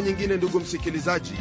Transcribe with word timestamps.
nyingine 0.00 0.36
ndugu 0.36 0.60
msikilizaji 0.60 1.32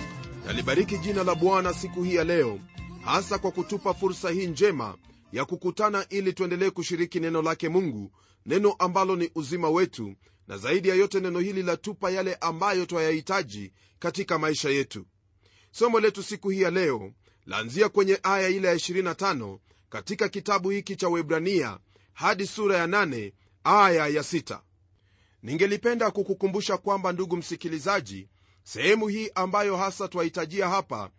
nalibariki 0.45 0.97
jina 0.97 1.23
la 1.23 1.35
bwana 1.35 1.73
siku 1.73 2.03
hii 2.03 2.15
ya 2.15 2.23
leo 2.23 2.59
hasa 3.05 3.37
kwa 3.37 3.51
kutupa 3.51 3.93
fursa 3.93 4.29
hii 4.29 4.47
njema 4.47 4.97
ya 5.31 5.45
kukutana 5.45 6.05
ili 6.09 6.33
tuendelee 6.33 6.69
kushiriki 6.69 7.19
neno 7.19 7.41
lake 7.41 7.69
mungu 7.69 8.11
neno 8.45 8.71
ambalo 8.79 9.15
ni 9.15 9.31
uzima 9.35 9.69
wetu 9.69 10.15
na 10.47 10.57
zaidi 10.57 10.89
ya 10.89 10.95
yote 10.95 11.19
neno 11.19 11.39
hili 11.39 11.63
latupa 11.63 12.11
yale 12.11 12.35
ambayo 12.35 12.85
twayahitaji 12.85 13.71
katika 13.99 14.39
maisha 14.39 14.69
yetu. 14.69 15.05
Somo 15.71 15.99
letu 15.99 16.23
siku 16.23 16.49
hii 16.49 16.61
ya 16.61 16.71
leo 16.71 17.11
laanzia 17.45 17.89
kwenye 17.89 18.19
aya 18.23 18.49
ile 18.49 18.67
ya 18.67 18.75
25 18.75 19.57
katika 19.89 20.29
kitabu 20.29 20.69
hiki 20.69 20.95
cha 20.95 21.09
webrania 21.09 21.77
hadi 22.13 22.47
sura 22.47 22.77
ya 22.77 22.87
8 22.87 23.31
aya 23.63 24.07
ya 24.07 24.21
6 24.21 24.59
ningelipenda 25.43 26.11
kukukumbusha 26.11 26.77
kwamba 26.77 27.11
ndugu 27.11 27.37
msikilizaji 27.37 28.27
sehemu 28.73 29.07
hii 29.07 29.31
ambayo 29.35 29.77
hasa 29.77 30.07
twahitajia 30.07 30.69
hapa 30.69 31.09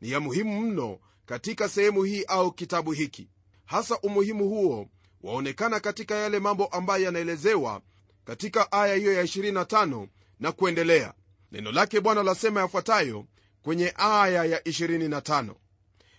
ni 0.00 0.10
ya 0.10 0.20
muhimu 0.20 0.60
mno 0.60 0.98
katika 1.26 1.68
sehemu 1.68 2.02
hii 2.02 2.24
au 2.24 2.52
kitabu 2.52 2.92
hiki. 2.92 3.28
Hasa 3.64 3.98
umuhimu 4.00 4.48
huo 4.48 4.88
waonekana 5.22 5.80
katika 5.80 6.14
yale 6.14 6.38
mambo 6.38 6.66
ambayo 6.66 7.04
yanaelezewa 7.04 7.82
katika 8.24 8.72
aya 8.72 8.94
hiyo 8.94 9.12
ya 9.12 9.22
25 9.22 10.08
na 10.40 10.52
kuendelea. 10.52 11.14
Neno 11.52 11.72
lake 11.72 12.00
bwana 12.00 12.22
lasema 12.22 12.60
yafuatayo 12.60 13.24
kwenye 13.62 13.94
aya 13.96 14.44
ya 14.44 14.58
25 14.60 15.54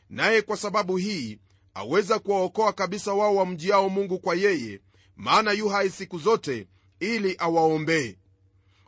naye 0.10 0.42
kwa 0.42 0.58
sababu 0.58 0.98
hii 0.98 1.40
aweza 1.74 2.20
kuwaokoa 2.20 2.74
kabisa 2.74 3.14
wao 3.14 3.36
wamjiao 3.36 3.90
mungu 3.90 4.20
kwa 4.20 4.36
yeye 4.36 4.82
maana 5.16 5.52
yu 5.52 5.70
hai 5.70 5.90
siku 5.90 6.18
zote 6.20 6.68
ili 7.00 7.36
awaombee. 7.40 8.18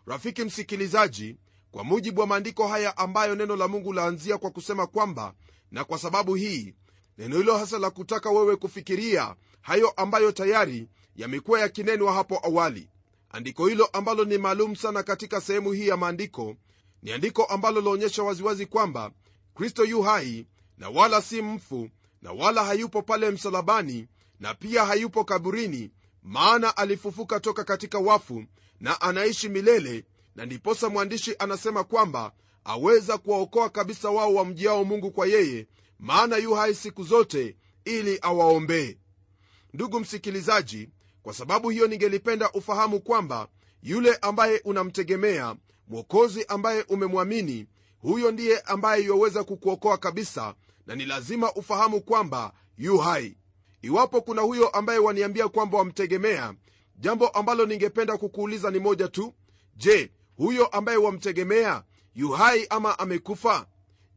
Rafiki 0.06 0.44
msikilizaji 0.44 1.36
kwa 1.72 1.84
mujibu 1.84 2.22
wa 2.22 2.28
maandiko 2.28 2.68
haya 2.68 2.98
ambayo 2.98 3.36
neno 3.36 3.56
la 3.56 3.68
mungu 3.68 3.94
laanzia 3.94 4.38
kwa 4.38 4.52
kusema 4.52 4.88
kwamba 4.88 5.34
na 5.72 5.84
kwa 5.84 5.98
sababu 6.00 6.36
hii 6.36 6.74
neno 7.18 7.38
hilo 7.38 7.58
hasa 7.58 7.80
la 7.80 7.90
kutaka 7.90 8.30
wewe 8.30 8.56
kufikiria 8.56 9.36
hayo 9.62 9.90
ambayo 9.90 10.32
tayari 10.32 10.88
yamekuwa 11.16 11.60
yakinenwa 11.60 12.14
hapo 12.14 12.40
awali. 12.44 12.90
Andiko 13.30 13.68
hilo 13.68 13.86
ambalo 13.86 14.26
ni 14.26 14.38
maalum 14.38 14.76
sana 14.76 15.04
katika 15.04 15.42
sehemu 15.42 15.72
hii 15.72 15.88
ya 15.88 15.98
maandiko 15.98 16.56
ni 17.04 17.12
andiko 17.12 17.44
ambalo 17.44 17.82
laonyesha 17.82 18.24
waziwazi 18.24 18.66
kwamba 18.66 19.12
kristo 19.56 19.86
yu 19.86 20.02
hai 20.02 20.48
na 20.78 20.90
wala 20.90 21.22
si 21.22 21.42
mfu 21.42 21.90
na 22.22 22.32
wala 22.32 22.64
hayupo 22.64 23.02
pale 23.02 23.32
msalabani 23.32 24.08
na 24.40 24.54
pia 24.54 24.86
hayupo 24.86 25.24
kaburini 25.24 25.92
maana 26.24 26.78
alifufuka 26.78 27.40
toka 27.40 27.64
katika 27.64 28.00
wafu 28.00 28.44
na 28.80 29.02
anaishi 29.02 29.50
milele 29.50 30.06
na 30.40 30.46
ndiposa 30.46 30.90
mwandishi 30.90 31.36
anasema 31.40 31.84
kwamba 31.84 32.32
aweza 32.64 33.18
kuwaokoa 33.18 33.70
kabisa 33.70 34.10
wao 34.10 34.34
wamjiao 34.34 34.84
mungu 34.86 35.12
kwa 35.12 35.28
yeye 35.28 35.68
maana 36.00 36.38
yu 36.38 36.54
hai 36.54 36.76
siku 36.76 37.04
zote 37.04 37.58
ili 37.86 38.20
awaombee. 38.22 38.98
Ndugu 39.74 40.00
msikilizaji 40.00 40.90
kwa 41.24 41.34
sababu 41.34 41.70
hiyo 41.70 41.88
ningelipenda 41.88 42.52
ufahamu 42.52 43.00
kwamba 43.00 43.48
yule 43.84 44.16
ambaye 44.16 44.62
unamtegemea 44.66 45.56
mwokozi 45.88 46.46
ambaye 46.46 46.82
umemwamini 46.90 47.68
huyo 47.98 48.32
ndiye 48.32 48.60
ambaye 48.60 49.04
yuwaweza 49.04 49.44
kukuokoa 49.44 49.98
kabisa 49.98 50.56
na 50.88 50.96
ni 50.96 51.06
lazima 51.06 51.54
ufahamu 51.54 52.02
kwamba 52.02 52.54
yu 52.78 52.98
hai. 52.98 53.38
Iwapo 53.82 54.22
kuna 54.22 54.42
huyo 54.42 54.68
ambaye 54.70 55.00
waniambia 55.00 55.48
kwamba 55.48 55.78
wamtegemea 55.78 56.54
jambo 56.96 57.28
ambalo 57.28 57.66
ningependa 57.66 58.18
kukuuliza 58.18 58.72
ni 58.72 58.80
moja 58.80 59.08
tu. 59.08 59.34
Je 59.76 60.12
huyo 60.40 60.68
ambaye 60.68 60.98
wamtegemea 60.98 61.84
yu 62.16 62.30
hai 62.30 62.68
ama 62.70 63.00
amekufa 63.00 63.68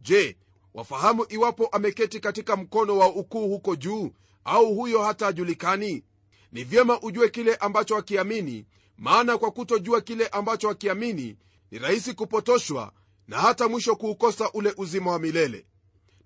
je 0.01 0.37
wafahamu 0.75 1.27
iwapo 1.29 1.67
ameketi 1.67 2.21
katika 2.21 2.57
mkono 2.57 2.99
wa 2.99 3.07
ukuu 3.15 3.49
huko 3.49 3.77
juu 3.77 4.11
au 4.45 4.75
huyo 4.75 5.03
hata 5.03 5.27
ajulikani? 5.27 6.05
ni 6.53 6.65
vyema 6.65 7.01
ujue 7.01 7.29
kile 7.29 7.55
ambacho 7.55 7.97
akiamini 7.97 8.67
maana 8.99 9.39
kwa 9.39 9.51
kutojua 9.51 10.01
kile 10.01 10.27
ambacho 10.27 10.71
akiamini 10.71 11.37
ni 11.71 11.79
rahisi 11.79 12.15
kupotoshwa 12.15 12.93
na 13.29 13.39
hata 13.39 13.69
mwisho 13.69 13.97
kuukosa 13.97 14.51
ule 14.53 14.75
uzima 14.77 15.11
wa 15.11 15.19
milele 15.19 15.67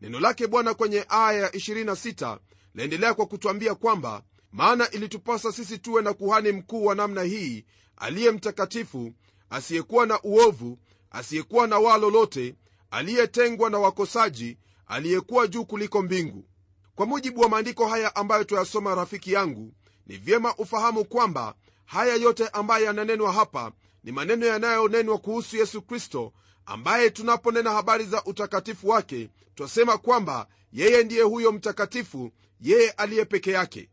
neno 0.01 0.21
lake 0.21 0.47
bwana 0.47 0.75
kwenye 0.75 1.05
aya 1.09 1.41
ya 1.43 1.49
26 1.49 2.39
laendelea 2.75 3.15
kwa 3.15 3.27
kutwambia 3.27 3.75
kwamba 3.75 4.23
maana 4.53 4.91
ilitupasa 4.91 5.53
sisi 5.53 5.79
tuwe 5.79 6.03
na 6.03 6.13
kuhani 6.15 6.53
mkuu 6.53 6.85
wa 6.85 6.95
namna 6.95 7.23
hii 7.23 7.65
aliye 7.97 8.31
mtakatifu 8.31 9.13
asiyekuwa 9.51 10.07
na 10.07 10.23
uovu 10.23 10.79
asiyekuwa 11.11 11.67
na 11.67 11.79
waa 11.79 11.97
lolote 11.99 12.55
aliyetengwa 12.91 13.71
na 13.71 13.79
wakosaji 13.79 14.59
aliyekuwa 14.87 15.47
juu 15.47 15.65
kuliko 15.65 16.03
mbingu. 16.03 16.45
Kwa 16.95 17.07
mujibu 17.07 17.41
wa 17.41 17.49
maandiko 17.49 17.87
haya 17.87 18.17
ambayo 18.17 18.45
tuyasoma 18.45 18.95
rafiki 18.95 19.33
yangu 19.33 19.73
ni 20.07 20.17
vyema 20.17 20.57
ufahamu 20.57 21.05
kwamba 21.05 21.55
haya 21.85 22.15
yote 22.15 22.49
ambayo 22.49 22.85
yananenwa 22.85 23.33
hapa 23.33 23.73
ni 24.05 24.13
maneno 24.13 24.47
yanayonenwa 24.47 25.19
kuhusu 25.19 25.57
yesu 25.57 25.83
kristo 25.83 26.33
ambaye 26.67 27.11
tunaponena 27.11 27.71
habari 27.71 28.05
za 28.05 28.25
utakatifu 28.25 28.89
wake 28.89 29.31
twasema 29.55 29.99
kwamba 29.99 30.47
yeye 30.73 31.05
ndiye 31.05 31.23
huyo 31.23 31.53
mtakatifu 31.53 32.31
yeye 32.61 32.91
aliye 32.91 33.25
peke 33.25 33.51
yake. 33.51 33.91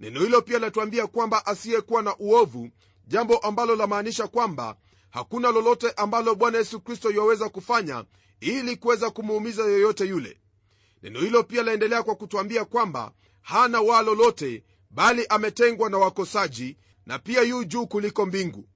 Neno 0.00 0.20
hilo 0.20 0.42
pia 0.42 0.58
latuambia 0.58 1.06
kwamba 1.06 1.46
asiyekuwa 1.46 2.02
na 2.02 2.16
uovu 2.16 2.70
jambo 3.06 3.36
ambalo 3.38 3.76
lamaanisha 3.76 4.26
kwamba 4.26 4.76
hakuna 5.16 5.50
lolote 5.52 5.90
ambalo 5.90 6.34
bwana 6.34 6.58
yesu 6.58 6.80
kristo 6.80 7.10
yuwaweza 7.10 7.48
kufanya 7.48 8.04
ili 8.40 8.76
kuweza 8.76 9.10
kumuumiza 9.10 9.62
yoyote 9.62 10.04
yule. 10.04 10.40
Neno 11.02 11.20
hilo 11.20 11.42
pia 11.42 11.62
laendelea 11.62 12.02
kwa 12.02 12.14
kutwambia 12.14 12.64
kwamba 12.64 13.12
hana 13.42 13.80
waa 13.80 14.02
lolote 14.02 14.64
bali 14.90 15.26
ametengwa 15.28 15.90
na 15.90 15.98
wakosaji 15.98 16.76
na 17.06 17.18
pia 17.18 17.42
yu 17.42 17.64
juu 17.64 17.86
kuliko 17.86 18.26
mbingu. 18.26 18.68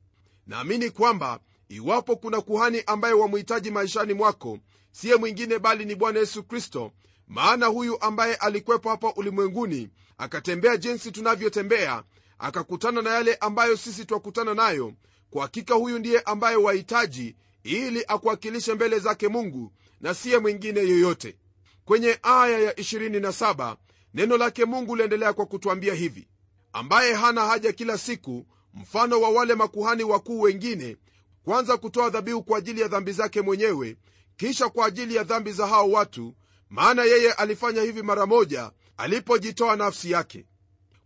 Naamini 0.47 0.91
kwamba 0.91 1.41
iwapo 1.69 2.17
kuna 2.17 2.41
kuhani 2.41 2.83
ambaye 2.87 3.15
wamhitaji 3.15 3.71
maishani 3.71 4.15
mwako 4.15 4.59
siye 4.93 5.17
mwingine 5.17 5.59
bali 5.59 5.85
ni 5.85 5.95
bwana 5.95 6.19
yesu 6.19 6.43
kristo 6.45 6.93
maana 7.29 7.67
huyu 7.67 8.01
ambaye 8.03 8.35
alikwepo 8.35 8.89
hapa 8.91 9.13
ulimwenguni 9.15 9.89
akatembea 10.19 10.77
jinsi 10.77 11.13
tunavyotembea 11.13 12.03
akakutana 12.39 13.03
na 13.03 13.11
yale 13.11 13.35
ambayo 13.35 13.77
sisi 13.77 14.05
twakutana 14.05 14.55
nayo 14.55 14.93
kwa 15.31 15.43
hakika 15.43 15.75
huyu 15.75 15.99
ndiye 15.99 16.21
ambaye 16.21 16.57
wahitaji 16.57 17.37
ili 17.63 18.05
akuwakilishe 18.09 18.75
mbele 18.75 18.99
zake 18.99 19.29
mungu 19.29 19.73
na 20.01 20.15
siye 20.15 20.39
mwingine 20.39 20.81
yoyote. 20.81 21.37
Kwenye 21.85 22.19
aya 22.23 22.59
ya 22.59 22.73
27 22.73 23.77
neno 24.15 24.37
lake 24.37 24.65
mungu 24.65 24.97
liendelea 24.97 25.33
kwa 25.33 25.47
kutwambia 25.47 25.95
hivi. 25.95 26.29
Ambaye 26.73 27.15
hana 27.15 27.45
haja 27.47 27.73
kila 27.73 27.99
siku 27.99 28.47
mfano 28.75 29.21
wa 29.21 29.29
wale 29.31 29.55
makuhani 29.55 30.05
wakuu 30.05 30.41
wengine 30.41 30.97
kwanza 31.45 31.77
kutoa 31.77 32.11
dhabihu 32.11 32.43
kwa 32.43 32.59
ajili 32.59 32.81
ya 32.81 32.89
dhambi 32.89 33.13
zake 33.13 33.41
mwenyewe 33.43 33.97
kisha 34.37 34.69
kwa 34.69 34.87
ajili 34.87 35.15
ya 35.15 35.25
dhambi 35.25 35.53
za 35.53 35.67
hao 35.67 35.91
watu 35.91 36.35
maana 36.71 37.05
yeye 37.05 37.33
alifanya 37.33 37.83
hivi 37.83 38.03
mara 38.03 38.27
moja 38.27 38.71
alipojitoa 38.97 39.77
nafsi 39.77 40.11
yake. 40.11 40.47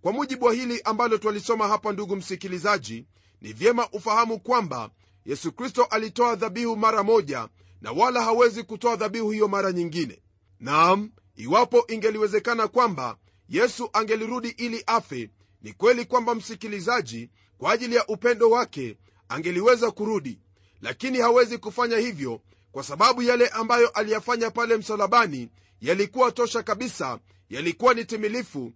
Kwa 0.01 0.13
mujibu 0.13 0.45
wa 0.47 0.53
hili 0.55 0.81
ambalo 0.85 1.19
twalisoma 1.19 1.69
hapa 1.69 1.93
ndugu 1.93 2.17
msikilizaji 2.17 3.07
ni 3.45 3.53
vyema 3.53 3.89
ufahamu 3.93 4.41
kwamba 4.41 4.91
yesu 5.27 5.53
kristo 5.53 5.85
alitoa 5.85 6.35
dhabihu 6.37 6.77
mara 6.77 7.03
moja 7.03 7.49
na 7.81 7.93
wala 7.93 8.23
hawezi 8.23 8.63
kutoa 8.63 8.97
dhabihu 8.97 9.31
hiyo 9.31 9.49
mara 9.49 9.73
nyingine. 9.73 10.23
Naam 10.61 11.11
iwapo 11.37 11.85
ingeliwezekana 11.89 12.69
kwamba 12.69 13.17
yesu 13.49 13.91
angelirudi 13.93 14.49
ili 14.49 14.83
afe 14.87 15.31
ni 15.63 15.73
kweli 15.73 16.05
kwamba 16.05 16.35
msikilizaji 16.35 17.31
kwa 17.59 17.73
ajili 17.73 17.95
ya 17.95 18.07
upendo 18.07 18.51
wake 18.51 18.97
angeliweza 19.29 19.91
kurudi. 19.91 20.39
Lakini 20.81 21.19
hawezi 21.19 21.59
kufanya 21.59 21.97
hivyo 21.99 22.41
kwa 22.73 22.83
sababu 22.83 23.23
yale 23.23 23.49
ambayo 23.49 23.89
aliyafanya 23.89 24.51
pale 24.51 24.77
msalabani 24.77 25.49
yalikuwa 25.81 26.33
tosha 26.33 26.63
kabisa 26.63 27.19
yalikuwa 27.51 27.95
ni 27.95 28.05
timilifu. 28.05 28.73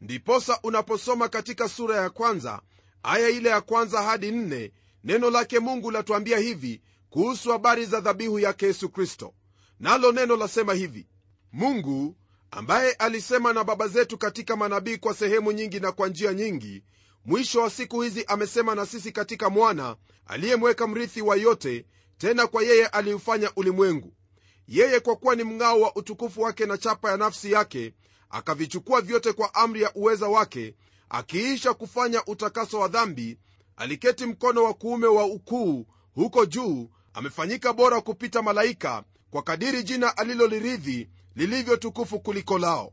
Ndiposa 0.00 0.58
unaposoma 0.62 1.28
katika 1.28 1.68
sura 1.68 1.96
ya 1.96 2.10
kwanza 2.10 2.60
aya 3.02 3.28
ile 3.28 3.48
ya 3.48 3.60
kwanza 3.60 4.02
hadi 4.02 4.30
nne 4.30 4.72
neno 5.04 5.30
lake 5.30 5.58
mungu 5.58 5.90
latuambia 5.90 6.38
hivi 6.38 6.80
kuhusu 7.10 7.50
habari 7.52 7.86
za 7.86 8.00
dhabihu 8.00 8.38
yake 8.38 8.66
yesu 8.66 8.88
kristo. 8.88 9.34
Nalo 9.80 10.12
neno 10.12 10.36
lasema 10.36 10.74
hivi 10.74 11.06
mungu 11.52 12.16
ambaye 12.50 12.92
alisema 12.92 13.52
na 13.52 13.64
baba 13.64 13.88
zetu 13.88 14.18
katika 14.18 14.56
manabii 14.56 14.96
kwa 14.96 15.14
sehemu 15.14 15.52
nyingi 15.52 15.80
na 15.80 15.92
kwa 15.92 16.08
njia 16.08 16.34
nyingi 16.34 16.82
mwisho 17.24 17.60
wa 17.62 17.70
siku 17.70 18.00
hizi 18.02 18.24
amesema 18.24 18.74
na 18.74 18.86
sisi 18.86 19.12
katika 19.12 19.50
mwana 19.50 19.96
aliyemweka 20.26 20.86
mrithi 20.86 21.22
wa 21.22 21.36
yote 21.36 21.86
tena 22.18 22.46
kwa 22.46 22.62
yeye 22.62 22.86
aliufanya 22.86 23.50
ulimwengu. 23.56 24.12
Yeye 24.68 25.00
kwa 25.00 25.16
kuwa 25.16 25.36
ni 25.36 25.44
mng'ao 25.44 25.80
wa 25.80 25.96
utukufu 25.96 26.40
wake 26.42 26.66
na 26.66 26.78
chapa 26.78 27.10
ya 27.10 27.16
nafsi 27.16 27.52
yake 27.52 27.94
akavichukua 28.30 29.00
vyote 29.00 29.32
kwa 29.32 29.54
amri 29.54 29.82
ya 29.82 29.94
uweza 29.94 30.28
wake 30.28 30.74
akiisha 31.10 31.74
kufanya 31.74 32.24
utakaso 32.24 32.80
wa 32.80 32.88
dhambi 32.88 33.38
aliketi 33.76 34.26
mkono 34.26 34.64
wa 34.64 34.74
kuume 34.74 35.06
wa 35.06 35.24
ukuu 35.26 35.86
huko 36.14 36.46
juu 36.46 36.90
amefanyika 37.14 37.72
bora 37.72 38.00
kupita 38.00 38.42
malaika 38.42 39.04
kwa 39.30 39.42
kadiri 39.42 39.82
jina 39.82 40.16
alilolirithi 40.16 41.08
lilivyo 41.36 41.76
tukufu 41.76 42.20
kuliko 42.20 42.58
lao. 42.58 42.92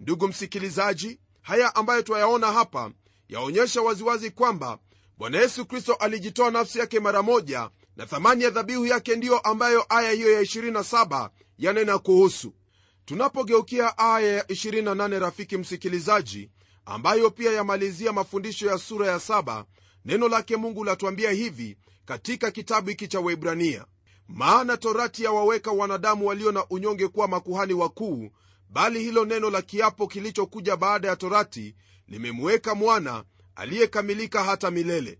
Ndugu 0.00 0.28
msikilizaji 0.28 1.20
haya 1.42 1.74
ambayo 1.74 2.02
twayaona 2.02 2.52
hapa 2.52 2.90
yaonyesha 3.28 3.82
waziwazi 3.82 4.30
kwamba 4.30 4.78
bwana 5.18 5.38
yesu 5.38 5.66
kristo 5.66 5.94
alijitoa 5.94 6.50
nafsi 6.50 6.78
yake 6.78 7.00
mara 7.00 7.22
moja 7.22 7.70
na 7.96 8.06
thamani 8.06 8.44
ya 8.44 8.50
dhabihu 8.50 8.86
yake 8.86 9.16
ndiyo 9.16 9.38
ambayo 9.38 9.86
aya 9.88 10.10
hiyo 10.12 10.32
ya 10.32 10.42
27 10.42 11.30
yanena 11.58 11.98
kuhusu. 11.98 12.54
Tunapogeukia 13.04 13.98
aya 13.98 14.32
ya 14.36 14.42
28 14.42 15.18
rafiki 15.18 15.56
msikilizaji 15.56 16.50
ambayo 16.90 17.30
pia 17.30 17.52
yamalizia 17.52 18.12
mafundisho 18.12 18.66
ya 18.66 18.78
sura 18.78 19.06
ya 19.06 19.16
7 19.16 19.64
neno 20.04 20.28
lake 20.28 20.56
mungu 20.56 20.84
latuambia 20.84 21.30
hivi 21.30 21.76
katika 22.04 22.50
kitabu 22.50 22.88
hiki 22.88 23.08
cha 23.08 23.20
waibrania 23.20 23.86
maana 24.28 24.76
torati 24.76 25.24
yawaweka 25.24 25.70
wanadamu 25.70 26.26
walio 26.26 26.52
na 26.52 26.66
unyonge 26.70 27.08
kuwa 27.08 27.28
makuhani 27.28 27.72
wakuu 27.74 28.30
bali 28.70 29.00
hilo 29.00 29.24
neno 29.24 29.50
la 29.50 29.62
kiapo 29.62 30.06
kilichokuja 30.06 30.76
baada 30.76 31.08
ya 31.08 31.16
torati 31.16 31.74
limemweka 32.06 32.74
mwana 32.74 33.24
aliyekamilika 33.54 34.44
hata 34.44 34.70
milele. 34.70 35.18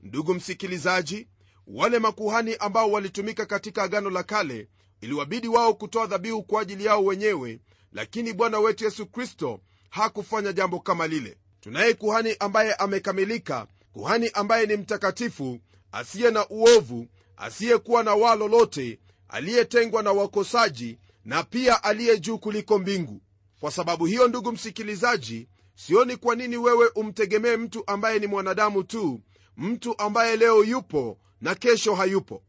Ndugu 0.00 0.34
msikilizaji 0.34 1.28
wale 1.66 1.98
makuhani 1.98 2.56
ambao 2.56 2.90
walitumika 2.92 3.46
katika 3.46 3.82
agano 3.82 4.10
la 4.10 4.22
kale 4.22 4.68
iliwabidi 5.00 5.48
wao 5.48 5.74
kutoa 5.74 6.06
dhabihu 6.06 6.42
kwa 6.42 6.62
ajili 6.62 6.84
yao 6.84 7.04
wenyewe 7.04 7.60
lakini 7.92 8.32
bwana 8.32 8.58
wetu 8.58 8.84
yesu 8.84 9.06
kristo 9.06 9.60
hakufanya 9.90 10.52
jambo 10.52 10.80
kama 10.80 11.06
lile. 11.06 11.36
Tunaye 11.60 11.94
kuhani 11.94 12.36
ambaye 12.40 12.74
amekamilika 12.74 13.66
kuhani 13.92 14.30
ambaye 14.34 14.66
ni 14.66 14.76
mtakatifu 14.76 15.58
asiye 15.92 16.30
na 16.30 16.48
uovu 16.48 17.06
asiyekuwa 17.36 18.02
na 18.02 18.14
waa 18.14 18.34
lolote 18.34 18.98
aliyetengwa 19.28 20.02
na 20.02 20.12
wakosaji 20.12 20.98
na 21.24 21.42
pia 21.42 21.84
aliye 21.84 22.18
juu 22.18 22.38
kuliko 22.38 22.78
mbingu. 22.78 23.20
Kwa 23.60 23.70
sababu 23.70 24.06
hiyo 24.06 24.28
ndugu 24.28 24.52
msikilizaji 24.52 25.48
sioni 25.74 26.16
kwa 26.16 26.36
nini 26.36 26.56
wewe 26.56 26.88
umtegemee 26.94 27.56
mtu 27.56 27.82
ambaye 27.86 28.18
ni 28.18 28.26
mwanadamu 28.26 28.82
tu 28.84 29.20
mtu 29.56 29.98
ambaye 29.98 30.36
leo 30.36 30.64
yupo 30.64 31.18
na 31.40 31.54
kesho 31.54 31.94
hayupo. 31.94 32.42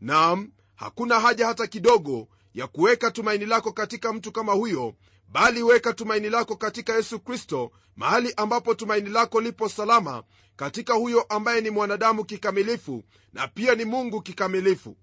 Nam 0.00 0.50
hakuna 0.74 1.20
haja 1.20 1.46
hata 1.46 1.66
kidogo 1.66 2.28
ya 2.54 2.66
kuweka 2.66 3.10
tumaini 3.10 3.46
lako 3.46 3.72
katika 3.72 4.12
mtu 4.12 4.32
kama 4.32 4.52
huyo 4.52 4.94
bali 5.32 5.62
weka 5.62 5.92
tumaini 5.92 6.30
lako 6.30 6.56
katika 6.56 6.94
yesu 6.96 7.20
kristo 7.20 7.70
mahali 7.96 8.34
ambapo 8.36 8.74
tumaini 8.74 9.10
lako 9.10 9.40
lipo 9.40 9.68
salama 9.68 10.22
katika 10.56 10.94
huyo 10.94 11.22
ambaye 11.22 11.60
ni 11.60 11.70
mwanadamu 11.70 12.24
kikamilifu 12.24 13.04
na 13.32 13.48
pia 13.48 13.74
ni 13.74 13.84
mungu 13.84 14.22
kikamilifu. 14.22 14.96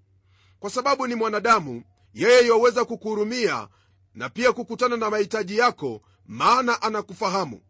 Kwa 0.60 0.70
sababu 0.70 1.06
ni 1.06 1.14
mwanadamu 1.14 1.82
yeye 2.14 2.46
yaweza 2.48 2.84
kukuhurumia 2.84 3.68
na 4.14 4.28
pia 4.28 4.52
kukutana 4.52 4.96
na 4.96 5.10
mahitaji 5.10 5.58
yako 5.58 6.02
maana 6.26 6.82
anakufahamu. 6.82 7.62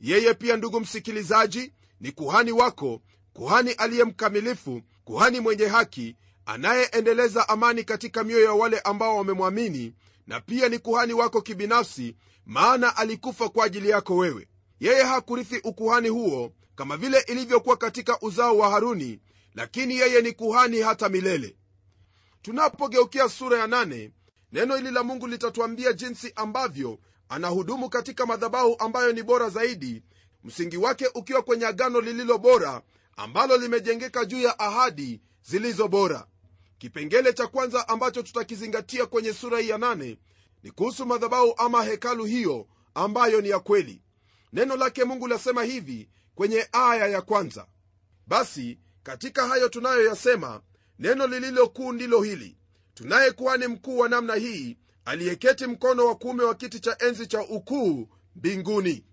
Yeye 0.00 0.34
pia 0.34 0.56
ndugu 0.56 0.80
msikilizaji 0.80 1.72
ni 2.00 2.12
kuhani 2.12 2.52
wako 2.52 3.02
kuhani 3.32 3.72
aliye 3.72 4.04
mkamilifu 4.04 4.82
kuhani 5.04 5.40
mwenye 5.40 5.66
haki 5.66 6.16
anayeendeleza 6.46 7.48
amani 7.48 7.84
katika 7.84 8.24
mioyo 8.24 8.44
ya 8.44 8.52
wale 8.52 8.80
ambao 8.80 9.16
wamemwamini 9.16 9.94
na 10.26 10.40
pia 10.40 10.68
ni 10.68 10.78
kuhani 10.78 11.12
wako 11.12 11.42
kibinafsi 11.42 12.16
maana 12.46 12.96
alikufa 12.96 13.48
kwa 13.48 13.64
ajili 13.64 13.88
yako 13.88 14.16
wewe. 14.16 14.48
Yeye 14.80 15.02
hakurithi 15.02 15.58
ukuhani 15.64 16.08
huo 16.08 16.52
kama 16.74 16.96
vile 16.96 17.20
ilivyokuwa 17.20 17.76
katika 17.76 18.20
uzao 18.20 18.58
wa 18.58 18.70
haruni 18.70 19.20
lakini 19.54 19.96
yeye 19.98 20.20
ni 20.20 20.32
kuhani 20.32 20.80
hata 20.80 21.08
milele. 21.08 21.56
Tunapogeukia 22.42 23.28
sura 23.28 23.58
ya 23.58 23.66
nane, 23.66 24.10
neno 24.52 24.76
hili 24.76 24.90
la 24.90 25.02
mungu 25.02 25.26
litatuambia 25.26 25.92
jinsi 25.92 26.32
ambavyo 26.36 26.98
anahudumu 27.28 27.88
katika 27.88 28.26
madhabahu 28.26 28.76
ambayo 28.78 29.12
ni 29.12 29.22
bora 29.22 29.48
zaidi 29.50 30.02
msingi 30.44 30.76
wake 30.76 31.06
ukiwa 31.14 31.42
kwenye 31.42 31.66
agano 31.66 32.00
lililo 32.00 32.38
bora 32.38 32.82
ambalo 33.16 33.56
limejengeka 33.56 34.24
juu 34.24 34.40
ya 34.40 34.58
ahadi 34.58 35.20
zilizo 35.42 35.88
bora 35.88 36.26
kipengele 36.82 37.32
cha 37.32 37.46
kwanza 37.46 37.88
ambacho 37.88 38.22
tutakizingatia 38.22 39.06
kwenye 39.06 39.32
sura 39.32 39.58
hii 39.58 39.68
ya 39.68 39.78
nane 39.78 40.18
ni 40.62 40.70
kuhusu 40.70 41.06
madhabahu 41.06 41.54
ama 41.56 41.84
hekalu 41.84 42.24
hiyo 42.24 42.66
ambayo 42.94 43.40
ni 43.40 43.48
ya 43.48 43.60
kweli. 43.60 44.02
Neno 44.52 44.76
lake 44.76 45.04
mungu 45.04 45.28
lasema 45.28 45.62
hivi 45.64 46.08
kwenye 46.34 46.68
aya 46.72 47.06
ya 47.06 47.22
kwanza. 47.22 47.66
Basi 48.26 48.78
katika 49.02 49.48
hayo 49.48 49.68
tunayoyasema 49.68 50.62
neno 50.98 51.26
lililokuu 51.26 51.92
ndilo 51.92 52.22
hili. 52.22 52.58
Tunaye 52.94 53.30
kuhani 53.30 53.66
mkuu 53.66 53.98
wa 53.98 54.08
namna 54.08 54.34
hii 54.34 54.76
aliyeketi 55.04 55.66
mkono 55.66 56.06
wa 56.06 56.14
kuume 56.14 56.44
wa 56.44 56.54
kiti 56.54 56.80
cha 56.80 56.96
enzi 56.98 57.26
cha 57.26 57.40
ukuu 57.42 58.08
mbinguni. 58.36 59.04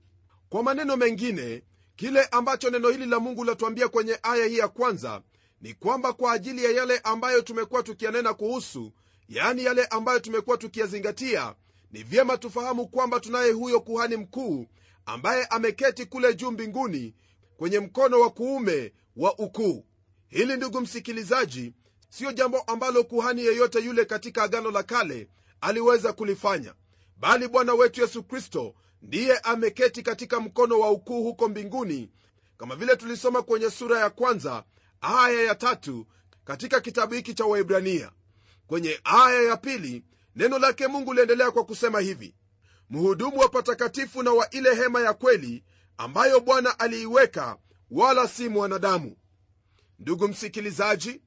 Kwa 0.50 0.64
maneno 0.64 0.98
mengine 0.98 1.64
kile 1.96 2.24
ambacho 2.26 2.70
neno 2.70 2.90
hili 2.90 3.06
la 3.06 3.20
mungu 3.20 3.44
latuambia 3.44 3.88
kwenye 3.88 4.20
aya 4.24 4.46
hii 4.46 4.58
ya 4.58 4.68
kwanza 4.68 5.22
ni 5.62 5.74
kwamba 5.74 6.14
kwa 6.14 6.32
ajili 6.34 6.64
ya 6.66 6.72
yale 6.72 7.00
ambayo 7.00 7.42
tumekuwa 7.42 7.84
tukiyanena 7.84 8.34
kuhusu 8.34 8.92
yaani 9.30 9.64
yale 9.64 9.86
ambayo 9.86 10.20
tumekuwa 10.20 10.58
tukiyazingatia 10.58 11.56
ni 11.92 12.04
vyema 12.04 12.38
tufahamu 12.38 12.88
kwamba 12.88 13.20
tunaye 13.20 13.52
huyo 13.52 13.80
kuhani 13.82 14.16
mkuu 14.18 14.68
ambaye 15.06 15.46
ameketi 15.46 16.06
kule 16.06 16.34
juu 16.36 16.52
mbinguni 16.52 17.16
kwenye 17.58 17.80
mkono 17.80 18.20
wa 18.20 18.30
kuume 18.30 18.94
wa 19.16 19.38
ukuu. 19.40 19.86
Hili 20.28 20.58
ndugu 20.58 20.82
msikilizaji 20.82 21.74
siyo 22.10 22.32
jambo 22.32 22.60
ambalo 22.60 23.04
kuhani 23.04 23.46
yeyote 23.46 23.80
yule 23.80 24.06
katika 24.06 24.44
agano 24.44 24.72
la 24.72 24.84
kale 24.84 25.28
aliweza 25.62 26.14
kulifanya 26.14 26.74
bali 27.18 27.48
bwana 27.48 27.74
wetu 27.74 28.02
yesu 28.02 28.24
kristo 28.24 28.76
ndiye 29.02 29.38
ameketi 29.38 30.02
katika 30.04 30.40
mkono 30.40 30.80
wa 30.80 30.92
ukuu 30.92 31.24
huko 31.24 31.50
mbinguni 31.50 32.10
kama 32.58 32.76
vile 32.76 32.96
tulisoma 32.96 33.42
kwenye 33.42 33.70
sura 33.70 34.00
ya 34.00 34.10
kwanza 34.10 34.64
aya 35.02 35.42
ya 35.42 35.56
tatu 35.56 36.08
katika 36.46 36.82
kitabu 36.82 37.14
hiki 37.14 37.34
cha 37.34 37.46
waibrania 37.46 38.12
kwenye 38.68 39.00
aya 39.04 39.42
ya 39.42 39.58
pili 39.58 40.04
neno 40.36 40.60
lake 40.60 40.88
mungu 40.88 41.14
liendelea 41.14 41.52
kwa 41.52 41.66
kusema 41.66 42.00
hivi 42.00 42.36
mhudumu 42.90 43.40
wa 43.40 43.50
patakatifu 43.50 44.24
na 44.24 44.32
wa 44.32 44.50
ile 44.50 44.76
hema 44.76 45.02
ya 45.02 45.14
kweli 45.14 45.64
ambayo 45.98 46.40
bwana 46.40 46.80
aliiweka 46.80 47.58
wala 47.92 48.28
si 48.28 48.50
mwanadamu. 48.50 49.16
Ndugu 50.00 50.28
msikilizaji 50.28 51.22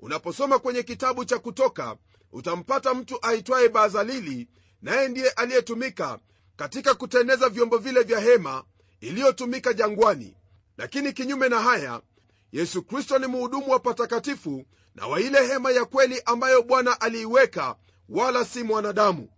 unaposoma 0.00 0.58
kwenye 0.58 0.82
kitabu 0.82 1.24
cha 1.24 1.38
kutoka 1.38 1.96
utampata 2.32 2.94
mtu 2.94 3.18
aitwaye 3.26 3.68
Bazalili, 3.68 4.48
naye 4.82 5.08
ndiye 5.08 5.30
aliyetumika 5.30 6.18
katika 6.56 6.94
kutengeneza 6.94 7.48
vyombo 7.48 7.78
vile 7.78 8.02
vya 8.02 8.20
hema 8.20 8.64
iliyotumika 9.00 9.72
jangwani. 9.72 10.36
Lakini 10.76 11.12
kinyume 11.12 11.48
na 11.48 11.60
haya 11.60 12.00
yesu 12.52 12.82
kristo 12.82 13.18
ni 13.18 13.26
mhudumu 13.26 13.70
wa 13.70 13.78
patakatifu 13.78 14.64
na 14.94 15.06
wa 15.06 15.20
ile 15.20 15.46
hema 15.46 15.70
ya 15.70 15.84
kweli 15.84 16.22
ambayo 16.24 16.62
bwana 16.62 17.00
aliiweka 17.00 17.76
wala 18.08 18.44
si 18.44 18.62
mwanadamu. 18.62 19.28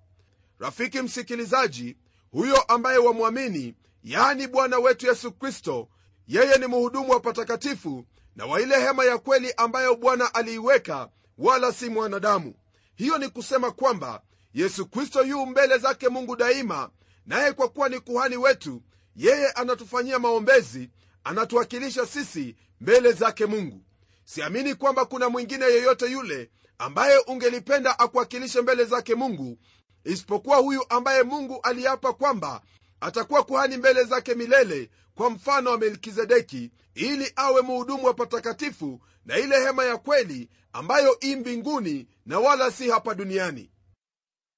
Rafiki 0.58 1.02
msikilizaji 1.02 1.96
huyo 2.30 2.60
ambaye 2.62 2.98
wamwamini 2.98 3.74
yaani 4.04 4.46
bwana 4.48 4.78
wetu 4.78 5.06
yesu 5.06 5.32
kristo 5.32 5.88
yeye 6.28 6.58
ni 6.58 6.66
mhudumu 6.66 7.10
wa 7.10 7.20
patakatifu 7.20 8.04
na 8.36 8.46
wa 8.46 8.60
ile 8.60 8.80
hema 8.80 9.04
ya 9.04 9.18
kweli 9.18 9.52
ambayo 9.56 9.96
bwana 9.96 10.34
aliiweka 10.34 11.08
wala 11.38 11.72
si 11.72 11.88
mwanadamu. 11.90 12.54
Hiyo 12.94 13.18
ni 13.18 13.28
kusema 13.28 13.70
kwamba 13.70 14.22
yesu 14.54 14.86
kristo 14.86 15.22
yu 15.22 15.46
mbele 15.46 15.78
zake 15.78 16.08
mungu 16.08 16.36
daima 16.36 16.90
naye 17.26 17.52
kwa 17.52 17.68
kuwa 17.68 17.88
ni 17.88 18.00
kuhani 18.00 18.36
wetu 18.36 18.82
yeye 19.16 19.50
anatufanyia 19.50 20.18
maombezi 20.18 20.90
anatuwakilisha 21.24 22.06
sisi 22.06 22.56
mbele 22.84 23.12
zake 23.12 23.46
mungu. 23.46 23.84
Siamini 24.24 24.74
kwamba 24.74 25.04
kuna 25.04 25.28
mwingine 25.28 25.64
yeyote 25.64 26.06
yule 26.10 26.50
ambaye 26.78 27.18
ungelipenda 27.18 27.98
akuwakilishe 27.98 28.60
mbele 28.60 28.84
zake 28.84 29.14
mungu 29.14 29.58
isipokuwa 30.04 30.56
huyu 30.56 30.84
ambaye 30.88 31.22
mungu 31.22 31.60
aliapa 31.62 32.12
kwamba 32.12 32.62
atakuwa 33.00 33.42
kuhani 33.44 33.76
mbele 33.76 34.04
zake 34.04 34.34
milele 34.34 34.90
kwa 35.14 35.30
mfano 35.30 35.70
wa 35.70 35.78
melkizedeki 35.78 36.70
ili 36.94 37.32
awe 37.36 37.62
muhudumu 37.62 38.04
wa 38.06 38.14
patakatifu 38.14 39.00
na 39.24 39.38
ile 39.38 39.60
hema 39.64 39.84
ya 39.84 39.96
kweli 39.96 40.48
ambayo 40.72 41.16
i 41.20 41.36
mbinguni 41.36 42.08
na 42.26 42.38
wala 42.40 42.70
si 42.70 42.90
hapa 42.90 43.14
duniani. 43.14 43.70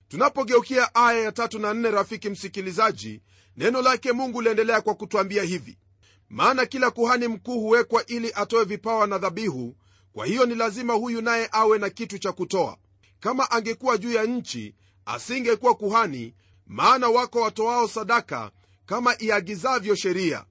Tunapogeukia 0.09 0.95
aya 0.95 1.21
ya 1.23 1.33
tatu 1.33 1.59
na 1.59 1.75
nne 1.75 1.91
rafiki 1.91 2.29
msikilizaji 2.31 3.23
neno 3.57 3.83
lake 3.83 4.13
mungu 4.13 4.43
liendelea 4.43 4.81
kwa 4.81 4.95
kutwambia 4.95 5.43
hivi 5.43 5.79
maana 6.29 6.67
kila 6.67 6.91
kuhani 6.91 7.29
mkuu 7.29 7.61
huwekwa 7.61 8.07
ili 8.07 8.33
atoe 8.35 8.65
vipawa 8.65 9.07
na 9.07 9.19
dhabihu 9.19 9.77
kwa 10.13 10.27
hiyo 10.27 10.47
ni 10.47 10.55
lazima 10.55 10.93
huyu 10.95 11.23
naye 11.23 11.49
awe 11.53 11.79
na 11.79 11.91
kitu 11.91 12.19
cha 12.19 12.33
kutoa. 12.33 12.77
Kama 13.21 13.51
angekuwa 13.51 13.99
juu 13.99 14.13
ya 14.13 14.25
nchi 14.25 14.75
asingekuwa 15.07 15.75
kuhani 15.75 16.35
maana 16.67 17.09
wako 17.09 17.41
watoao 17.41 17.89
sadaka 17.89 18.51
kama 18.87 19.19
iagizavyo 19.19 19.95
sheria. 19.95 20.45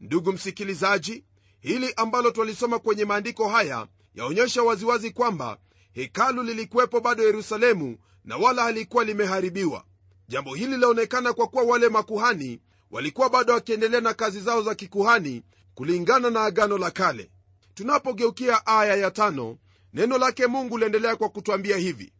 Ndugu 0.00 0.32
msikilizaji 0.32 1.24
hili 1.60 1.92
ambalo 1.96 2.30
twalisoma 2.30 2.78
kwenye 2.78 3.04
maandiko 3.04 3.48
haya 3.48 3.86
yaonyesha 4.14 4.62
waziwazi 4.62 5.10
kwamba 5.10 5.58
hekalu 5.92 6.42
lilikuwepo 6.42 7.00
bado 7.00 7.22
yerusalemu 7.22 7.98
na 8.24 8.36
wala 8.36 8.62
halikuwa 8.62 9.04
limeharibiwa. 9.04 9.84
Jambo 10.28 10.54
hili 10.54 10.70
linaonekana 10.72 11.32
kwa 11.32 11.46
kuwa 11.46 11.62
wale 11.64 11.88
makuhani 11.88 12.60
walikuwa 12.90 13.28
bado 13.30 13.52
wakiendelea 13.52 14.00
na 14.00 14.14
kazi 14.14 14.40
zao 14.40 14.62
za 14.62 14.74
kikuhani 14.74 15.42
kulingana 15.74 16.30
na 16.30 16.42
agano 16.44 16.78
la 16.78 16.90
kale. 16.90 17.30
Tunapogeukia 17.74 18.66
aya 18.66 18.96
ya 18.96 19.10
tano 19.10 19.58
neno 19.92 20.18
lake 20.18 20.46
mungu 20.46 20.78
liendelea 20.78 21.16
kwa 21.16 21.28
kutwambia 21.28 21.76
hivi 21.76 22.12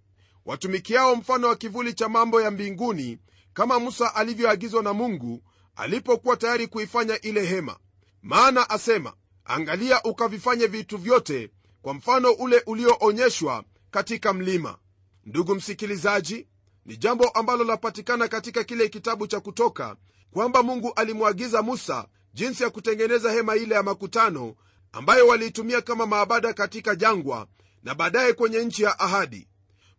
watumikiao 0.45 1.17
mfano 1.17 1.49
wa 1.49 1.57
kivuli 1.57 1.95
cha 1.95 2.09
mambo 2.09 2.41
ya 2.41 2.51
mbinguni 2.51 3.19
kama 3.53 3.81
musa 3.81 4.15
alivyoagizwa 4.15 4.83
na 4.83 4.93
mungu 4.93 5.43
alipokuwa 5.77 6.37
tayari 6.37 6.67
kuifanya 6.67 7.21
ile 7.21 7.45
hema. 7.47 7.77
Maana 8.23 8.71
asema 8.71 9.13
angalia 9.45 10.03
ukavifanye 10.03 10.67
vitu 10.67 10.99
vyote 10.99 11.51
kwa 11.83 11.95
mfano 11.95 12.33
ule 12.33 12.63
ulioonyeshwa 12.67 13.65
katika 13.91 14.33
mlima. 14.33 14.79
Ndugu 15.25 15.55
msikilizaji 15.55 16.49
ni 16.85 16.97
jambo 16.97 17.29
ambalo 17.29 17.65
lapatikana 17.65 18.29
katika 18.29 18.65
kile 18.65 18.89
kitabu 18.89 19.27
cha 19.27 19.41
kutoka 19.41 19.97
kwamba 20.37 20.63
mungu 20.63 20.93
alimwagiza 20.97 21.63
musa 21.63 22.07
jinsi 22.35 22.63
ya 22.63 22.71
kutengeneza 22.71 23.33
hema 23.33 23.57
ile 23.57 23.75
ya 23.75 23.83
makutano 23.83 24.55
ambayo 24.93 25.27
waliitumia 25.27 25.81
kama 25.83 26.07
maabada 26.07 26.53
katika 26.53 26.95
jangwa 26.95 27.47
na 27.83 27.95
baadaye 27.95 28.33
kwenye 28.33 28.65
nchi 28.65 28.83
ya 28.83 28.99
ahadi. 28.99 29.49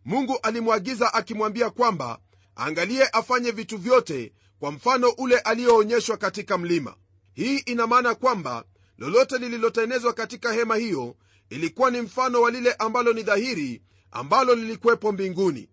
Mungu 0.04 0.38
alimwagiza 0.42 1.14
akimwambia 1.14 1.70
kwamba 1.70 2.18
angalie 2.56 3.08
afanye 3.08 3.50
vitu 3.50 3.78
vyote 3.78 4.32
kwa 4.60 4.72
mfano 4.72 5.08
ule 5.08 5.38
aliyoonyeshwa 5.38 6.16
katika 6.16 6.58
mlima. 6.58 6.94
Hii 7.34 7.58
ina 7.58 7.86
maana 7.86 8.14
kwamba 8.14 8.64
lolote 8.98 9.38
lililotenezwa 9.38 10.12
katika 10.12 10.52
hema 10.52 10.76
hiyo 10.76 11.16
ilikuwa 11.50 11.90
ni 11.90 12.00
mfano 12.00 12.40
wa 12.42 12.50
lile 12.50 12.72
ambalo 12.72 13.12
ni 13.12 13.22
dhahiri 13.22 13.82
ambalo 14.10 14.54
lilikuwepo 14.54 15.12
mbinguni. 15.12 15.68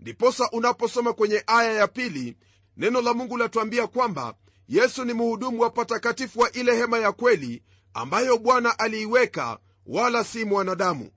Ndiposa 0.00 0.50
unaposoma 0.50 1.12
kwenye 1.12 1.44
aya 1.46 1.72
ya 1.72 1.88
pili 1.88 2.36
neno 2.76 3.00
la 3.00 3.14
mungu 3.14 3.36
latuambia 3.36 3.86
kwamba 3.86 4.34
yesu 4.68 5.04
ni 5.04 5.12
mhudumu 5.12 5.60
wa 5.60 5.70
patakatifu 5.70 6.40
wa 6.40 6.52
ile 6.52 6.76
hema 6.76 6.98
ya 6.98 7.12
kweli 7.12 7.62
ambayo 7.94 8.38
bwana 8.38 8.78
aliiweka 8.78 9.58
wala 9.86 10.24
si 10.24 10.44
mwanadamu. 10.44 11.10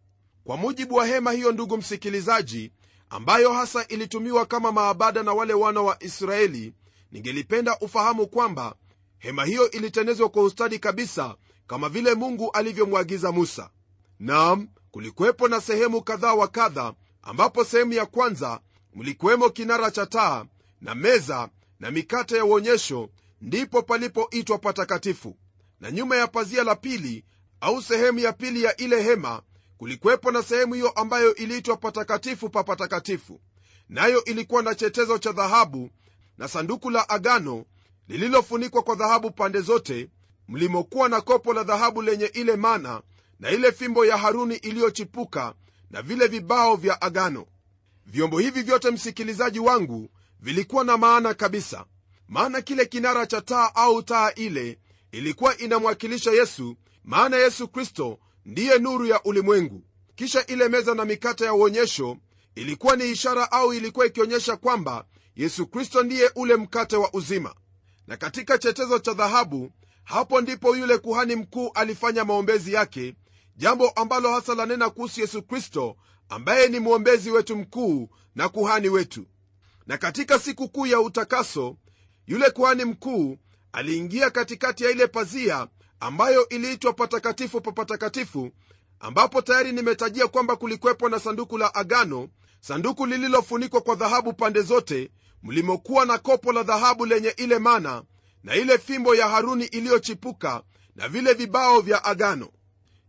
Kwa 0.44 0.58
mujibu 0.58 0.96
wa 0.96 1.06
hema 1.08 1.32
hiyo 1.32 1.52
ndugu 1.52 1.78
msikilizaji 1.78 2.72
ambayo 3.10 3.54
hasa 3.54 3.88
ilitumiwa 3.88 4.46
kama 4.46 4.72
maabada 4.72 5.24
na 5.24 5.34
wale 5.34 5.54
wana 5.54 5.82
wa 5.82 6.04
israeli 6.04 6.74
ningelipenda 7.12 7.78
ufahamu 7.80 8.28
kwamba 8.28 8.76
hema 9.18 9.46
hiyo 9.46 9.72
ilitenezwa 9.72 10.30
kwa 10.30 10.44
ustadi 10.44 10.80
kabisa 10.80 11.36
kama 11.68 11.90
vile 11.90 12.14
mungu 12.16 12.52
alivyomwagiza 12.52 13.32
musa. 13.32 13.70
Nam 14.20 14.68
kulikuwepo 14.92 15.48
na 15.48 15.62
sehemu 15.62 16.02
kadhaa 16.02 16.34
wa 16.34 16.48
kadha 16.48 16.94
ambapo 17.22 17.64
sehemu 17.64 17.94
ya 17.94 18.06
kwanza 18.06 18.60
mlikuwemo 18.96 19.50
kinara 19.50 19.92
cha 19.92 20.06
taa 20.06 20.46
na 20.82 20.96
meza 20.96 21.50
na 21.80 21.92
mikate 21.92 22.38
ya 22.38 22.46
uonyesho 22.46 23.10
ndipo 23.42 23.82
palipoitwa 23.82 24.58
patakatifu. 24.58 25.38
Na 25.80 25.92
nyuma 25.92 26.16
ya 26.18 26.28
pazia 26.28 26.64
la 26.64 26.76
pili 26.76 27.26
au 27.62 27.82
sehemu 27.82 28.20
ya 28.20 28.34
pili 28.34 28.64
ya 28.64 28.78
ile 28.78 29.02
hema 29.04 29.42
kulikuwepo 29.78 30.32
na 30.32 30.44
sehemu 30.44 30.74
hiyo 30.74 30.90
ambayo 30.90 31.36
iliitwa 31.36 31.78
patakatifu 31.78 32.50
pa 32.50 32.64
patakatifu. 32.64 33.42
Nayo 33.90 34.24
ilikuwa 34.24 34.62
na 34.64 34.76
chetezo 34.76 35.18
cha 35.18 35.32
dhahabu 35.32 35.90
na 36.38 36.48
sanduku 36.48 36.90
la 36.90 37.10
agano 37.10 37.66
lililofunikwa 38.08 38.84
kwa 38.84 38.96
dhahabu 38.96 39.32
pande 39.32 39.62
zote 39.62 40.10
mlimokuwa 40.48 41.10
na 41.10 41.22
kopo 41.22 41.54
la 41.54 41.64
dhahabu 41.64 42.02
lenye 42.02 42.26
ile 42.26 42.56
mana 42.56 43.02
na 43.40 43.50
ile 43.52 43.72
fimbo 43.72 44.06
ya 44.06 44.18
haruni 44.18 44.56
iliyochipuka 44.56 45.54
na 45.92 46.02
vile 46.02 46.28
vibao 46.28 46.76
vya 46.76 47.02
agano. 47.02 47.46
Vyombo 48.06 48.40
hivi 48.40 48.62
vyote 48.62 48.92
msikilizaji 48.92 49.60
wangu 49.60 50.10
vilikuwa 50.40 50.84
na 50.84 50.98
maana 50.98 51.34
kabisa. 51.34 51.86
Maana 52.28 52.62
kile 52.62 52.86
kinara 52.86 53.26
cha 53.26 53.42
taa 53.42 53.72
au 53.76 54.04
taa 54.04 54.32
ile 54.36 54.80
ilikuwa 55.12 55.58
inamwakilisha 55.58 56.32
yesu 56.32 56.76
maana 57.04 57.38
yesu 57.38 57.68
kristo 57.68 58.20
ndiye 58.46 58.80
nuru 58.80 59.06
ya 59.06 59.24
ulimwengu. 59.24 59.84
Kisha 60.16 60.46
ile 60.46 60.70
meza 60.70 60.96
na 60.96 61.06
mikate 61.06 61.46
ya 61.46 61.54
uonyesho 61.54 62.18
ilikuwa 62.56 62.96
ni 62.96 63.12
ishara 63.12 63.52
au 63.52 63.74
ilikuwa 63.74 64.06
ikionyesha 64.06 64.58
kwamba 64.58 65.06
yesu 65.36 65.68
kristo 65.68 66.04
ndiye 66.04 66.32
ule 66.36 66.56
mkate 66.56 66.96
wa 66.96 67.14
uzima. 67.14 67.56
Na 68.08 68.18
katika 68.18 68.58
chetezo 68.58 69.00
cha 69.00 69.14
dhahabu 69.14 69.72
hapo 70.04 70.42
ndipo 70.42 70.76
yule 70.76 70.98
kuhani 70.98 71.36
mkuu 71.36 71.72
alifanya 71.74 72.26
maombezi 72.26 72.74
yake 72.74 73.16
jambo 73.56 73.90
ambalo 73.90 74.32
hasa 74.34 74.56
lanena 74.56 74.90
kuhusu 74.90 75.22
yesu 75.22 75.44
kristo 75.44 75.96
ambaye 76.30 76.68
ni 76.68 76.80
mwombezi 76.80 77.32
wetu 77.32 77.56
mkuu 77.58 78.10
na 78.36 78.50
kuhani 78.50 78.90
wetu 78.90 79.26
na 79.90 79.98
katika 79.98 80.40
siku 80.40 80.70
kuu 80.70 80.86
ya 80.86 81.00
utakaso 81.02 81.76
yule 82.28 82.50
kuhani 82.50 82.86
mkuu 82.86 83.38
aliingia 83.72 84.30
katikati 84.30 84.84
ya 84.84 84.92
ile 84.92 85.08
pazia 85.08 85.68
ambayo 86.00 86.50
iliitwa 86.50 86.94
patakatifu 86.94 87.62
pa 87.62 87.72
patakatifu 87.72 88.52
ambapo 89.00 89.42
tayari 89.42 89.72
nimetajia 89.72 90.28
kwamba 90.28 90.56
kulikuwepo 90.56 91.10
na 91.10 91.20
sanduku 91.20 91.58
la 91.58 91.76
agano 91.76 92.30
sanduku 92.60 93.06
lililofunikwa 93.06 93.82
kwa 93.82 93.96
dhahabu 93.96 94.34
pande 94.34 94.62
zote 94.62 95.12
mlimokuwa 95.44 96.06
na 96.06 96.18
kopo 96.18 96.54
la 96.54 96.64
dhahabu 96.64 97.06
lenye 97.06 97.30
ile 97.38 97.60
mana 97.60 98.04
na 98.44 98.56
ile 98.56 98.78
fimbo 98.78 99.16
ya 99.16 99.30
haruni 99.30 99.66
iliyochipuka 99.66 100.64
na 100.96 101.08
vile 101.08 101.34
vibao 101.34 101.82
vya 101.82 102.04
agano. 102.04 102.50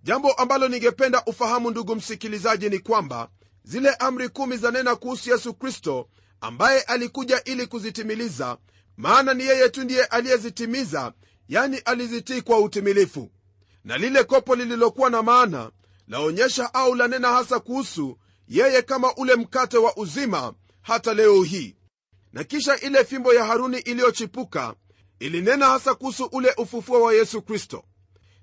Jambo 0.02 0.32
ambalo 0.32 0.68
ningependa 0.68 1.22
ufahamu 1.26 1.70
ndugu 1.70 1.96
msikilizaji 1.96 2.68
ni 2.70 2.78
kwamba 2.78 3.28
zile 3.64 3.90
amri 3.90 4.28
kumi 4.28 4.56
za 4.56 4.70
nena 4.70 4.96
kuhusu 4.96 5.30
yesu 5.30 5.54
kristo 5.54 6.08
ambaye 6.40 6.80
alikuja 6.80 7.44
ili 7.44 7.66
kuzitimiliza 7.66 8.58
maana 8.96 9.34
ni 9.34 9.44
yeye 9.44 9.68
tu 9.68 9.84
ndiye 9.84 10.04
aliyezitimiza 10.04 11.12
yani 11.48 11.78
alizitii 11.78 12.42
kwa 12.42 12.58
utimilifu. 12.58 13.30
Na 13.84 13.98
lile 13.98 14.24
kopo 14.24 14.54
lililokuwa 14.56 15.10
na 15.10 15.22
maana 15.22 15.70
laonyesha 16.08 16.74
au 16.74 16.94
lanena 16.94 17.28
hasa 17.28 17.60
kuhusu 17.60 18.18
yeye 18.48 18.82
kama 18.82 19.14
ule 19.14 19.34
mkate 19.36 19.78
wa 19.78 19.96
uzima 19.96 20.54
hata 20.82 21.14
leo 21.14 21.42
hii. 21.42 21.76
Na 22.32 22.44
kisha 22.44 22.80
ile 22.80 23.04
fimbo 23.04 23.34
ya 23.34 23.44
haruni 23.44 23.78
iliyochipuka 23.78 24.74
ilinena 25.18 25.66
hasa 25.66 25.94
kuhusu 25.94 26.24
ule 26.24 26.54
ufufuo 26.56 27.02
wa 27.02 27.14
yesu 27.14 27.42
kristo. 27.42 27.84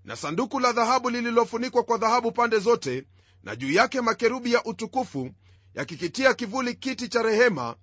Na 0.04 0.16
sanduku 0.16 0.60
la 0.60 0.72
dhahabu 0.72 1.10
lililofunikwa 1.10 1.84
kwa 1.84 1.98
dhahabu 1.98 2.32
pande 2.32 2.60
zote 2.60 3.06
na 3.44 3.56
juu 3.56 3.72
yake 3.72 4.02
makerubi 4.02 4.54
ya 4.54 4.64
utukufu 4.64 5.30
yakikitia 5.76 6.34
kivuli 6.34 6.74
kiti 6.76 7.08
cha 7.08 7.22
rehema 7.24 7.76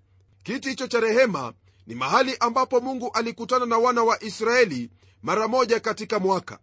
kiti 0.44 0.68
hicho 0.68 0.86
cha 0.86 1.00
rehema 1.00 1.52
ni 1.86 1.94
mahali 1.94 2.36
ambapo 2.40 2.80
mungu 2.80 3.10
alikutana 3.14 3.66
na 3.66 3.78
wana 3.78 4.02
wa 4.02 4.24
israeli 4.24 4.90
mara 5.22 5.48
moja 5.48 5.80
katika 5.80 6.18
mwaka. 6.18 6.58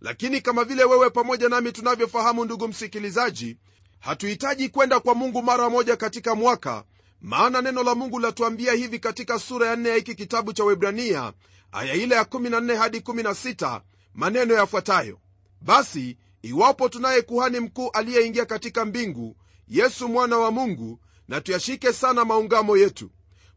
Lakini 0.00 0.40
kama 0.40 0.64
vile 0.64 0.84
wewe 0.84 1.10
pamoja 1.10 1.48
nami 1.48 1.72
tunavyofahamu 1.72 2.44
ndugu 2.44 2.68
msikilizaji 2.68 3.56
hatuhitaji 4.00 4.68
kwenda 4.68 5.00
kwa 5.00 5.14
mungu 5.14 5.42
mara 5.42 5.70
moja 5.70 5.96
katika 5.96 6.34
mwaka 6.34 6.84
maana 7.20 7.62
neno 7.62 7.82
la 7.82 7.94
mungu 7.94 8.18
latuambia 8.18 8.72
hivi 8.72 8.98
katika 8.98 9.38
sura 9.38 9.66
ya 9.66 9.76
4 9.76 9.88
ya 9.88 9.94
hiki 9.94 10.14
kitabu 10.14 10.52
cha 10.52 10.64
webrania 10.64 11.32
aya 11.72 11.94
ile 11.94 12.14
ya 12.14 12.22
14 12.22 12.76
hadi 12.76 12.98
16 12.98 13.80
maneno 14.14 14.54
yafuatayo. 14.54 15.18
Basi 15.60 16.16
iwapo 16.42 16.88
tunaye 16.88 17.22
kuhani 17.22 17.60
mkuu 17.60 17.90
aliyeingia 17.90 18.44
katika 18.46 18.84
mbingu 18.84 19.36
yesu 19.68 20.08
mwana 20.08 20.38
wa 20.38 20.50
mungu 20.50 21.00
na 21.30 21.40
tuyashike 21.40 21.92
sana 21.92 22.24
maungamo 22.24 22.76
yetu. 22.76 23.10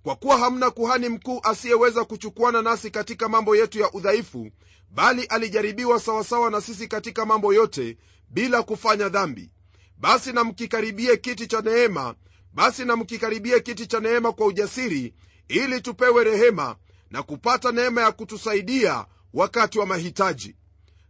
Kwa 0.04 0.16
kuwa 0.16 0.38
hamna 0.38 0.72
kuhani 0.72 1.10
mkuu 1.10 1.40
asiyeweza 1.44 2.06
kuchukuana 2.06 2.62
nasi 2.62 2.92
katika 2.92 3.30
mambo 3.30 3.56
yetu 3.56 3.80
ya 3.80 3.92
udhaifu 3.92 4.52
bali 4.90 5.24
alijaribiwa 5.24 6.00
sawasawa 6.00 6.52
na 6.52 6.62
sisi 6.62 6.88
katika 6.88 7.26
mambo 7.26 7.54
yote 7.54 7.98
bila 8.30 8.64
kufanya 8.64 9.10
dhambi. 9.10 9.52
Basi 9.98 10.34
na 10.34 10.44
mkikaribie 10.44 11.18
kiti 11.18 11.48
cha 11.48 11.62
neema 11.62 12.16
basi 12.54 12.86
na 12.86 12.96
mkikaribie 12.96 13.60
kiti 13.60 13.88
cha 13.88 14.00
neema 14.00 14.32
kwa 14.32 14.46
ujasiri 14.48 15.14
ili 15.48 15.82
tupewe 15.82 16.24
rehema 16.24 16.76
na 17.12 17.24
kupata 17.24 17.72
neema 17.72 18.02
ya 18.02 18.12
kutusaidia 18.12 19.06
wakati 19.34 19.80
wa 19.80 19.86
mahitaji. 19.86 20.56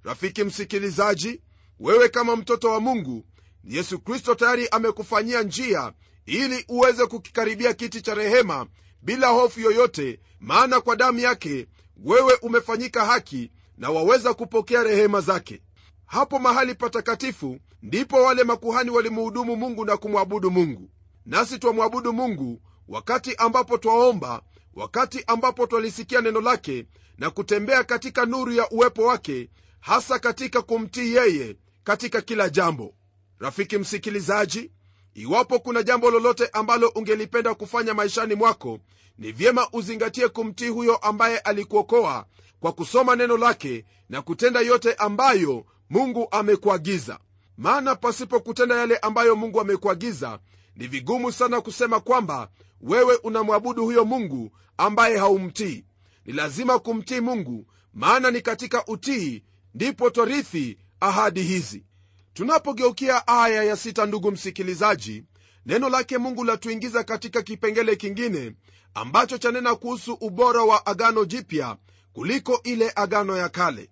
Rafiki 0.04 0.44
msikilizaji 0.44 1.42
wewe 1.80 2.10
kama 2.10 2.36
mtoto 2.36 2.70
wa 2.70 2.80
mungu 2.80 3.26
yesu 3.64 4.00
kristo 4.00 4.36
tayari 4.36 4.68
amekufanyia 4.70 5.42
njia 5.44 5.94
ili 6.26 6.66
uweze 6.70 7.06
kukikaribia 7.06 7.74
kiti 7.74 8.02
cha 8.02 8.14
rehema 8.14 8.68
bila 9.02 9.28
hofu 9.28 9.60
yoyote 9.60 10.20
maana 10.40 10.82
kwa 10.82 10.96
damu 10.96 11.20
yake 11.20 11.68
wewe 11.98 12.34
umefanyika 12.42 13.06
haki 13.06 13.52
na 13.78 13.90
waweza 13.90 14.34
kupokea 14.34 14.84
rehema 14.84 15.22
zake. 15.22 15.62
Hapo 16.06 16.40
mahali 16.40 16.76
patakatifu 16.76 17.60
ndipo 17.82 18.24
wale 18.24 18.44
makuhani 18.44 18.90
walimhudumu 18.90 19.56
mungu 19.56 19.86
na 19.86 19.98
kumwabudu 19.98 20.52
mungu. 20.52 20.90
Nasi 21.26 21.60
twamwabudu 21.60 22.14
mungu 22.14 22.62
wakati 22.88 23.36
ambapo 23.36 23.78
twaomba 23.78 24.42
wakati 24.74 25.24
ambapo 25.28 25.68
twalisikia 25.68 26.22
neno 26.22 26.42
lake 26.42 26.86
na 27.18 27.30
kutembea 27.30 27.84
katika 27.84 28.26
nuru 28.26 28.52
ya 28.52 28.70
uwepo 28.70 29.04
wake 29.04 29.50
hasa 29.80 30.20
katika 30.20 30.62
kumtii 30.62 31.14
yeye 31.16 31.56
katika 31.84 32.22
kila 32.22 32.50
jambo. 32.50 32.94
Rafiki 33.40 33.78
msikilizaji 33.78 34.72
iwapo 35.14 35.60
kuna 35.60 35.84
jambo 35.84 36.12
lolote 36.12 36.48
ambalo 36.54 36.88
ungelipenda 36.88 37.54
kufanya 37.54 37.94
maishani 37.94 38.36
mwako 38.36 38.80
ni 39.18 39.32
vyema 39.32 39.68
uzingatie 39.74 40.28
kumtii 40.28 40.68
huyo 40.68 40.96
ambaye 40.96 41.38
alikuokoa 41.38 42.26
kwa 42.60 42.72
kusoma 42.74 43.16
neno 43.16 43.38
lake 43.38 43.86
na 44.10 44.22
kutenda 44.22 44.60
yote 44.62 44.94
ambayo 44.94 45.66
mungu 45.90 46.28
amekuagiza. 46.32 47.20
Maana 47.58 47.96
pasipo 47.96 48.40
kutenda 48.40 48.76
yale 48.78 48.98
ambayo 48.98 49.36
mungu 49.36 49.62
amekuagiza 49.62 50.40
ni 50.76 50.88
vigumu 50.88 51.32
sana 51.32 51.62
kusema 51.62 52.00
kwamba 52.00 52.50
wewe 52.82 53.16
unamwabudu 53.16 53.84
huyo 53.84 54.06
mungu 54.06 54.52
ambaye 54.78 55.18
haumtii. 55.18 55.86
Ni 56.26 56.34
lazima 56.34 56.80
kumtii 56.80 57.20
mungu 57.20 57.66
maana 57.94 58.32
ni 58.32 58.42
katika 58.42 58.86
utii 58.86 59.44
ndipo 59.74 60.10
twarithi 60.10 60.78
ahadi 61.00 61.42
hizi 61.42 61.86
tunapogeukia 62.34 63.28
aya 63.28 63.64
ya 63.64 63.76
sita 63.78 64.06
ndugu 64.06 64.32
msikilizaji 64.32 65.24
neno 65.66 65.90
lake 65.90 66.18
mungu 66.18 66.44
latuingiza 66.44 67.04
katika 67.04 67.42
kipengele 67.42 67.96
kingine 67.96 68.54
ambacho 68.94 69.38
chanena 69.38 69.76
kuhusu 69.76 70.14
ubora 70.14 70.64
wa 70.64 70.86
agano 70.86 71.26
jipya 71.26 71.78
kuliko 72.14 72.60
ile 72.64 72.92
agano 72.96 73.38
ya 73.38 73.50
kale. 73.50 73.90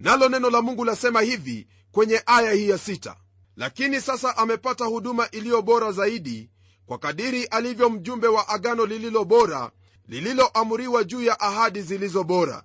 Nalo 0.00 0.28
neno 0.28 0.50
la 0.50 0.62
mungu 0.62 0.84
lasema 0.84 1.20
hivi 1.20 1.66
kwenye 1.92 2.22
aya 2.26 2.52
hii 2.52 2.68
ya 2.68 2.78
sita 2.78 3.16
lakini 3.56 4.00
sasa 4.00 4.36
amepata 4.36 4.84
huduma 4.84 5.30
iliyo 5.30 5.62
bora 5.62 5.92
zaidi 5.92 6.50
kwa 6.86 6.98
kadiri 6.98 7.44
alivyo 7.44 7.90
mjumbe 7.90 8.28
wa 8.28 8.48
agano 8.48 8.86
lililo 8.86 9.24
bora 9.24 9.70
lililoamuriwa 10.08 11.04
juu 11.04 11.22
ya 11.22 11.40
ahadi 11.40 11.82
zilizo 11.82 12.24
bora. 12.24 12.62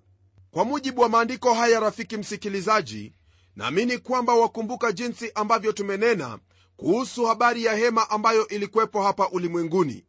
Kwa 0.52 0.66
mujibu 0.66 1.02
wa 1.02 1.10
maandiko 1.10 1.54
haya 1.54 1.80
rafiki 1.80 2.18
msikilizaji 2.18 3.14
naamini 3.56 3.98
kwamba 3.98 4.34
wakumbuka 4.36 4.92
jinsi 4.92 5.32
ambavyo 5.36 5.72
tumenena 5.72 6.40
kuhusu 6.78 7.26
habari 7.26 7.64
ya 7.64 7.76
hema 7.76 8.10
ambayo 8.10 8.48
ilikuwepo 8.48 9.02
hapa 9.04 9.30
ulimwenguni. 9.30 10.06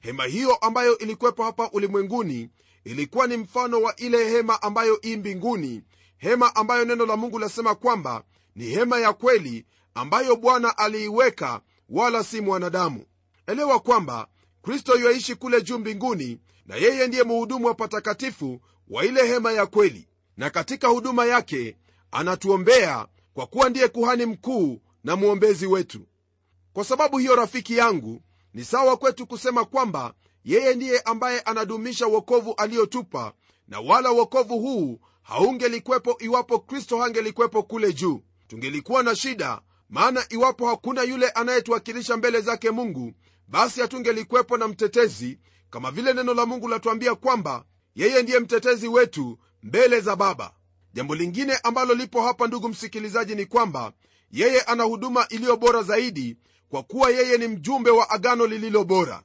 Hema 0.00 0.24
hiyo 0.24 0.54
ambayo 0.54 0.98
ilikuwepo 0.98 1.44
hapa 1.44 1.70
ulimwenguni 1.72 2.50
ilikuwa 2.84 3.26
ni 3.26 3.36
mfano 3.36 3.82
wa 3.82 3.96
ile 3.96 4.28
hema 4.30 4.62
ambayo 4.62 5.00
ii 5.04 5.16
mbinguni 5.16 5.82
hema 6.18 6.56
ambayo 6.56 6.84
neno 6.84 7.06
la 7.06 7.16
mungu 7.16 7.38
lasema 7.38 7.74
kwamba 7.74 8.24
ni 8.54 8.64
hema 8.64 8.98
ya 9.00 9.12
kweli 9.12 9.66
ambayo 9.94 10.36
bwana 10.36 10.78
aliiweka 10.78 11.60
wala 11.88 12.24
si 12.24 12.40
mwanadamu. 12.40 13.04
Elewa 13.46 13.80
kwamba 13.80 14.28
kristo 14.62 14.96
yuaishi 14.98 15.34
kule 15.34 15.62
juu 15.62 15.78
mbinguni 15.78 16.38
na 16.66 16.76
yeye 16.76 17.06
ndiye 17.06 17.22
muhudumu 17.22 17.66
wa 17.66 17.74
patakatifu 17.74 18.60
wa 18.88 19.04
ile 19.04 19.26
hema 19.26 19.52
ya 19.52 19.66
kweli. 19.66 20.08
Na 20.36 20.50
katika 20.50 20.88
huduma 20.88 21.24
yake 21.26 21.76
anatuombea 22.16 23.06
kwa 23.34 23.46
kuwa 23.46 23.68
ndiye 23.68 23.88
kuhani 23.88 24.26
mkuu 24.26 24.80
na 25.04 25.16
mwombezi 25.16 25.66
wetu. 25.66 26.00
Kwa 26.72 26.84
sababu 26.84 27.18
hiyo 27.18 27.36
rafiki 27.36 27.76
yangu 27.76 28.22
ni 28.54 28.64
sawa 28.64 28.96
kwetu 28.96 29.26
kusema 29.26 29.64
kwamba 29.64 30.14
yeye 30.44 30.74
ndiye 30.74 31.00
ambaye 31.00 31.40
anadumisha 31.40 32.06
wokovu 32.06 32.54
aliyotupa 32.56 33.32
na 33.68 33.80
wala 33.80 34.10
wokovu 34.10 34.58
huu 34.60 35.00
haungelikwepo 35.22 36.16
iwapo 36.18 36.58
kristo 36.58 36.98
hangelikwepo 36.98 37.62
kule 37.62 37.92
juu. 37.92 38.22
Tungelikuwa 38.48 39.02
na 39.02 39.16
shida 39.16 39.60
maana 39.88 40.26
iwapo 40.28 40.68
hakuna 40.68 41.02
yule 41.02 41.28
anayetuwakilisha 41.28 42.16
mbele 42.16 42.40
zake 42.40 42.70
mungu 42.70 43.12
basi 43.48 43.80
hatungelikwepo 43.80 44.56
na 44.56 44.68
mtetezi 44.68 45.38
kama 45.70 45.90
vile 45.90 46.12
neno 46.12 46.34
la 46.34 46.46
mungu 46.46 46.68
latuambia 46.68 47.14
kwamba 47.14 47.64
yeye 47.94 48.22
ndiye 48.22 48.38
mtetezi 48.38 48.88
wetu 48.88 49.38
mbele 49.62 50.00
za 50.00 50.16
baba 50.16 50.52
jambo 50.96 51.14
lingine 51.14 51.56
ambalo 51.62 51.94
lipo 51.94 52.22
hapa 52.22 52.46
ndugu 52.46 52.68
msikilizaji 52.68 53.34
ni 53.34 53.46
kwamba 53.46 53.92
yeye 54.30 54.60
ana 54.60 54.84
huduma 54.84 55.28
iliyo 55.28 55.56
bora 55.56 55.82
zaidi 55.82 56.36
kwa 56.68 56.82
kuwa 56.82 57.10
yeye 57.10 57.38
ni 57.38 57.48
mjumbe 57.48 57.90
wa 57.90 58.10
agano 58.10 58.46
lililo 58.46 58.84
bora. 58.84 59.22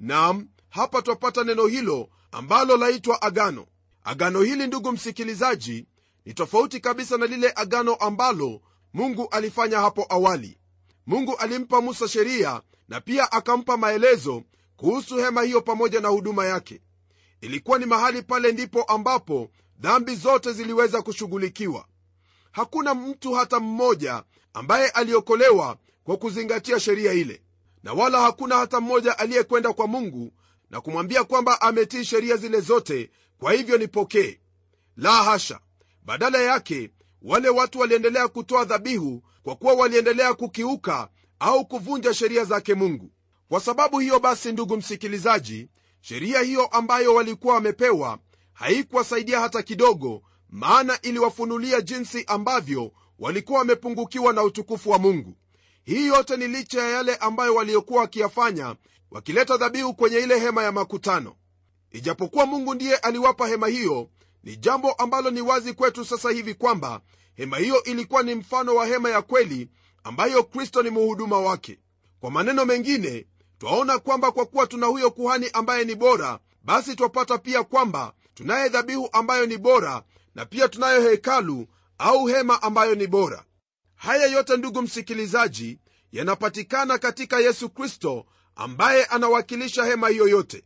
Nam 0.00 0.48
hapa 0.68 1.02
twapata 1.02 1.44
neno 1.44 1.66
hilo 1.66 2.08
ambalo 2.32 2.76
laitwa 2.76 3.22
agano. 3.22 3.66
Agano 4.04 4.42
hili 4.42 4.66
ndugu 4.66 4.92
msikilizaji 4.92 5.86
ni 6.24 6.34
tofauti 6.34 6.80
kabisa 6.80 7.16
na 7.16 7.26
lile 7.26 7.52
agano 7.56 7.94
ambalo 7.94 8.60
mungu 8.94 9.28
alifanya 9.30 9.78
hapo 9.80 10.06
awali. 10.08 10.58
Mungu 11.06 11.36
alimpa 11.36 11.80
musa 11.80 12.08
sheria 12.08 12.62
na 12.88 13.00
pia 13.00 13.32
akampa 13.32 13.76
maelezo 13.76 14.42
kuhusu 14.76 15.16
hema 15.16 15.42
hiyo 15.42 15.60
pamoja 15.60 16.00
na 16.00 16.08
huduma 16.08 16.46
yake. 16.46 16.80
Ilikuwa 17.40 17.78
ni 17.78 17.86
mahali 17.86 18.22
pale 18.22 18.52
ndipo 18.52 18.82
ambapo 18.82 19.50
dhambi 19.80 20.14
zote 20.14 20.52
ziliweza 20.52 21.02
kushughulikiwa. 21.02 21.84
Hakuna 22.50 22.94
mtu 22.94 23.32
hata 23.34 23.60
mmoja 23.60 24.22
ambaye 24.54 24.88
aliokolewa 24.88 25.76
kwa 26.04 26.16
kuzingatia 26.16 26.80
sheria 26.80 27.12
ile 27.12 27.42
na 27.82 27.92
wala 27.92 28.20
hakuna 28.20 28.56
hata 28.56 28.80
mmoja 28.80 29.18
aliyekwenda 29.18 29.72
kwa 29.72 29.86
mungu 29.86 30.32
na 30.70 30.80
kumwambia 30.80 31.24
kwamba 31.24 31.60
ametii 31.60 32.04
sheria 32.04 32.36
zile 32.36 32.60
zote 32.60 33.10
kwa 33.38 33.52
hivyo 33.52 33.78
nipokee 33.78 34.40
la 34.96 35.12
hasha! 35.22 35.60
Badala 36.04 36.38
yake 36.38 36.90
wale 37.22 37.48
watu 37.48 37.78
waliendelea 37.78 38.28
kutoa 38.28 38.64
dhabihu 38.64 39.22
kwa 39.42 39.56
kuwa 39.56 39.72
waliendelea 39.74 40.34
kukiuka 40.34 41.08
au 41.38 41.66
kuvunja 41.66 42.14
sheria 42.14 42.44
zake 42.44 42.74
mungu. 42.74 43.12
Kwa 43.48 43.60
sababu 43.60 43.98
hiyo 43.98 44.20
basi 44.20 44.52
ndugu 44.52 44.76
msikilizaji 44.76 45.68
sheria 46.00 46.40
hiyo 46.40 46.66
ambayo 46.66 47.14
walikuwa 47.14 47.54
wamepewa 47.54 48.18
haikuwasaidia 48.64 49.40
hata 49.40 49.62
kidogo 49.62 50.22
maana 50.50 51.00
iliwafunulia 51.02 51.80
jinsi 51.80 52.24
ambavyo 52.26 52.92
walikuwa 53.18 53.58
wamepungukiwa 53.58 54.32
na 54.32 54.42
utukufu 54.42 54.90
wa 54.90 54.98
mungu. 54.98 55.34
Hii 55.84 56.06
yote 56.06 56.36
ni 56.36 56.48
licha 56.48 56.82
ya 56.82 56.90
yale 56.90 57.16
ambayo 57.16 57.54
waliokuwa 57.54 58.00
wakiyafanya 58.00 58.76
wakileta 59.10 59.56
dhabihu 59.56 59.94
kwenye 59.94 60.18
ile 60.18 60.38
hema 60.40 60.62
ya 60.62 60.72
makutano. 60.72 61.36
Ijapokuwa 61.90 62.46
mungu 62.46 62.74
ndiye 62.74 62.96
aliwapa 62.96 63.48
hema 63.48 63.66
hiyo 63.68 64.08
ni 64.44 64.56
jambo 64.56 64.92
ambalo 64.92 65.30
ni 65.30 65.40
wazi 65.40 65.72
kwetu 65.72 66.04
sasa 66.04 66.30
hivi 66.30 66.54
kwamba 66.54 67.00
hema 67.34 67.58
hiyo 67.58 67.82
ilikuwa 67.82 68.22
ni 68.22 68.34
mfano 68.34 68.74
wa 68.74 68.86
hema 68.86 69.10
ya 69.10 69.22
kweli 69.22 69.68
ambayo 70.04 70.42
kristo 70.44 70.82
ni 70.82 70.90
muhuduma 70.90 71.38
wake. 71.40 71.78
Kwa 72.20 72.30
maneno 72.30 72.64
mengine 72.64 73.26
twaona 73.58 73.98
kwamba 73.98 74.32
kwa 74.32 74.46
kuwa 74.46 74.66
tuna 74.66 74.86
huyo 74.86 75.10
kuhani 75.10 75.50
ambaye 75.52 75.84
ni 75.84 75.94
bora 75.94 76.38
basi 76.64 76.96
twapata 76.96 77.38
pia 77.38 77.62
kwamba 77.64 78.12
tunaye 78.40 78.68
dhabihu 78.68 79.08
ambayo 79.12 79.46
ni 79.46 79.58
bora 79.58 80.02
na 80.34 80.46
pia 80.46 80.68
tunayo 80.68 81.10
hekalu 81.10 81.66
au 81.98 82.26
hema 82.26 82.62
ambayo 82.62 82.94
ni 82.94 83.06
bora. 83.06 83.44
Haya 83.94 84.26
yote 84.26 84.56
ndugu 84.56 84.82
msikilizaji 84.82 85.78
yanapatikana 86.12 86.98
katika 86.98 87.40
yesu 87.40 87.68
kristo 87.70 88.26
ambaye 88.56 89.04
anawakilisha 89.04 89.84
hema 89.84 90.08
hiyo 90.08 90.28
yote. 90.28 90.64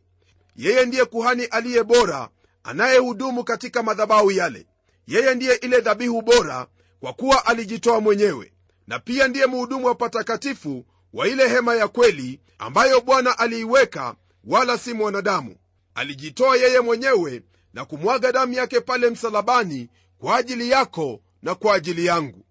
Yeye 0.55 0.85
ndiye 0.85 1.05
kuhani 1.05 1.45
aliye 1.45 1.83
bora 1.83 2.29
anayehudumu 2.63 3.43
katika 3.43 3.83
madhabahu 3.83 4.31
yale. 4.31 4.67
Yeye 5.07 5.35
ndiye 5.35 5.55
ile 5.55 5.81
dhabihu 5.81 6.21
bora 6.21 6.67
kwa 6.99 7.13
kuwa 7.13 7.45
alijitoa 7.45 8.01
mwenyewe. 8.01 8.53
Na 8.87 8.99
pia 8.99 9.27
ndiye 9.27 9.45
mhudumu 9.45 9.85
wa 9.87 9.95
patakatifu 9.95 10.85
wa 11.13 11.27
ile 11.27 11.49
hema 11.49 11.75
ya 11.75 11.87
kweli 11.87 12.39
ambayo 12.59 13.01
bwana 13.01 13.37
aliiweka 13.39 14.15
wala 14.43 14.77
si 14.77 14.93
mwanadamu. 14.93 15.55
Alijitoa 15.95 16.57
yeye 16.57 16.79
mwenyewe 16.79 17.43
na 17.75 17.85
kumwaga 17.85 18.31
damu 18.31 18.53
yake 18.53 18.81
pale 18.81 19.09
msalabani 19.09 19.89
kwa 20.17 20.37
ajili 20.37 20.69
yako 20.69 21.21
na 21.41 21.55
kwa 21.55 21.75
ajili 21.75 22.05
yangu. 22.05 22.45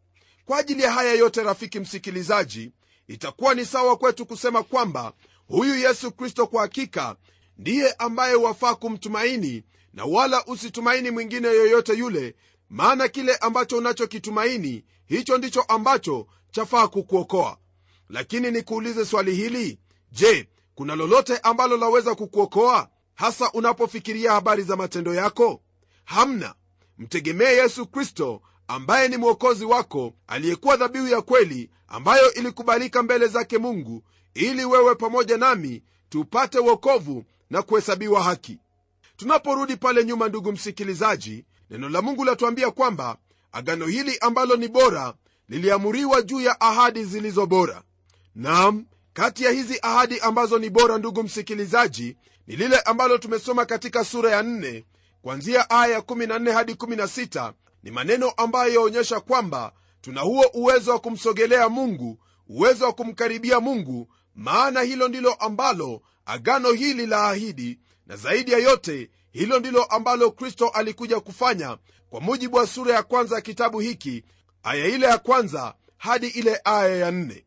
Kwa 0.44 0.58
ajili 0.58 0.82
ya 0.82 0.92
haya 0.92 1.12
yote 1.14 1.42
rafiki 1.42 1.80
msikilizaji 1.80 2.72
itakuwa 3.08 3.54
ni 3.54 3.64
sawa 3.66 3.96
kwetu 3.96 4.26
kusema 4.26 4.62
kwamba 4.62 5.12
huyu 5.46 5.74
yesu 5.76 6.12
kristo 6.12 6.46
kwa 6.46 6.62
hakika 6.62 7.16
ndiye 7.58 7.92
ambaye 7.92 8.34
wafaa 8.34 8.74
kumtumaini 8.74 9.62
na 9.92 10.04
wala 10.04 10.44
usitumaini 10.46 11.10
mwingine 11.10 11.48
yoyote 11.48 11.92
yule 11.94 12.34
maana 12.70 13.08
kile 13.08 13.36
ambacho 13.36 13.78
unachokitumaini 13.78 14.84
hicho 15.06 15.38
ndicho 15.38 15.62
ambacho 15.62 16.26
chafaa 16.50 16.88
kukuokoa. 16.88 17.58
Lakini 18.08 18.50
nikuulize 18.50 19.04
swali 19.04 19.34
hili. 19.34 19.78
Je 20.12 20.48
kuna 20.74 20.94
lolote 20.96 21.38
ambalo 21.38 21.76
laweza 21.76 22.14
kukuokoa 22.14 22.88
hasa 23.14 23.50
unapofikiria 23.52 24.32
habari 24.32 24.62
za 24.62 24.76
matendo 24.76 25.14
yako? 25.14 25.60
Hamna. 26.04 26.54
Mtegemee 26.98 27.52
yesu 27.56 27.86
kristo 27.86 28.42
ambaye 28.68 29.08
ni 29.08 29.16
mwokozi 29.16 29.64
wako 29.64 30.12
aliyekuwa 30.26 30.76
dhabihu 30.76 31.08
ya 31.08 31.22
kweli 31.22 31.70
ambayo 31.88 32.32
ilikubalika 32.32 33.02
mbele 33.02 33.26
zake 33.26 33.58
mungu 33.58 34.02
ili 34.34 34.64
wewe 34.64 34.94
pamoja 34.94 35.36
nami 35.36 35.82
tupate 36.08 36.58
wokovu 36.58 37.24
na 37.50 37.62
kuhesabiwa 37.62 38.22
haki. 38.22 38.58
Tunaporudi 39.16 39.76
pale 39.76 40.04
nyuma 40.04 40.28
ndugu 40.28 40.52
msikilizaji 40.52 41.44
neno 41.70 41.88
la 41.88 42.02
mungu 42.02 42.24
latuambia 42.24 42.70
kwamba 42.70 43.16
agano 43.52 43.86
hili 43.86 44.18
ambalo 44.18 44.56
ni 44.56 44.68
bora 44.68 45.14
liliamuriwa 45.48 46.22
juu 46.22 46.40
ya 46.40 46.60
ahadi 46.60 47.04
zilizo 47.04 47.46
bora. 47.46 47.82
Nam 48.34 48.86
kati 49.12 49.44
ya 49.44 49.50
hizi 49.50 49.78
ahadi 49.82 50.20
ambazo 50.20 50.58
ni 50.58 50.70
bora 50.70 50.98
ndugu 50.98 51.22
msikilizaji 51.22 52.16
ni 52.46 52.56
lile 52.56 52.78
ambalo 52.80 53.18
tumesoma 53.18 53.64
katika 53.66 54.04
sura 54.04 54.30
ya 54.30 54.42
4 54.42 54.84
kwanzia 55.22 55.70
aya 55.70 55.92
ya 55.94 56.00
14 56.00 56.52
hadi 56.52 56.72
16 56.72 57.52
ni 57.82 57.90
maneno 57.90 58.30
ambayo 58.30 58.72
yaonyesha 58.74 59.20
kwamba 59.20 59.72
tuna 60.00 60.20
huo 60.20 60.44
uwezo 60.54 60.90
wa 60.90 60.98
kumsogelea 60.98 61.68
mungu 61.68 62.18
uwezo 62.48 62.84
wa 62.84 62.92
kumkaribia 62.92 63.60
mungu 63.60 64.08
maana 64.34 64.80
hilo 64.80 65.08
ndilo 65.08 65.34
ambalo 65.34 66.02
agano 66.26 66.72
hili 66.72 67.06
la 67.06 67.28
ahidi. 67.28 67.78
Na 68.06 68.16
zaidi 68.16 68.52
ya 68.52 68.58
yote 68.58 69.10
hilo 69.30 69.58
ndilo 69.58 69.84
ambalo 69.84 70.30
kristo 70.30 70.68
alikuja 70.68 71.20
kufanya 71.20 71.78
kwa 72.10 72.20
mujibu 72.20 72.56
wa 72.56 72.66
sura 72.66 72.94
ya 72.94 73.02
kwanza 73.02 73.34
ya 73.36 73.40
kitabu 73.40 73.80
hiki 73.80 74.24
aya 74.62 74.86
ile 74.86 75.06
ya 75.06 75.18
kwanza 75.18 75.74
hadi 75.96 76.26
ile 76.26 76.60
aya 76.64 76.96
ya 76.96 77.10
nne 77.10 77.44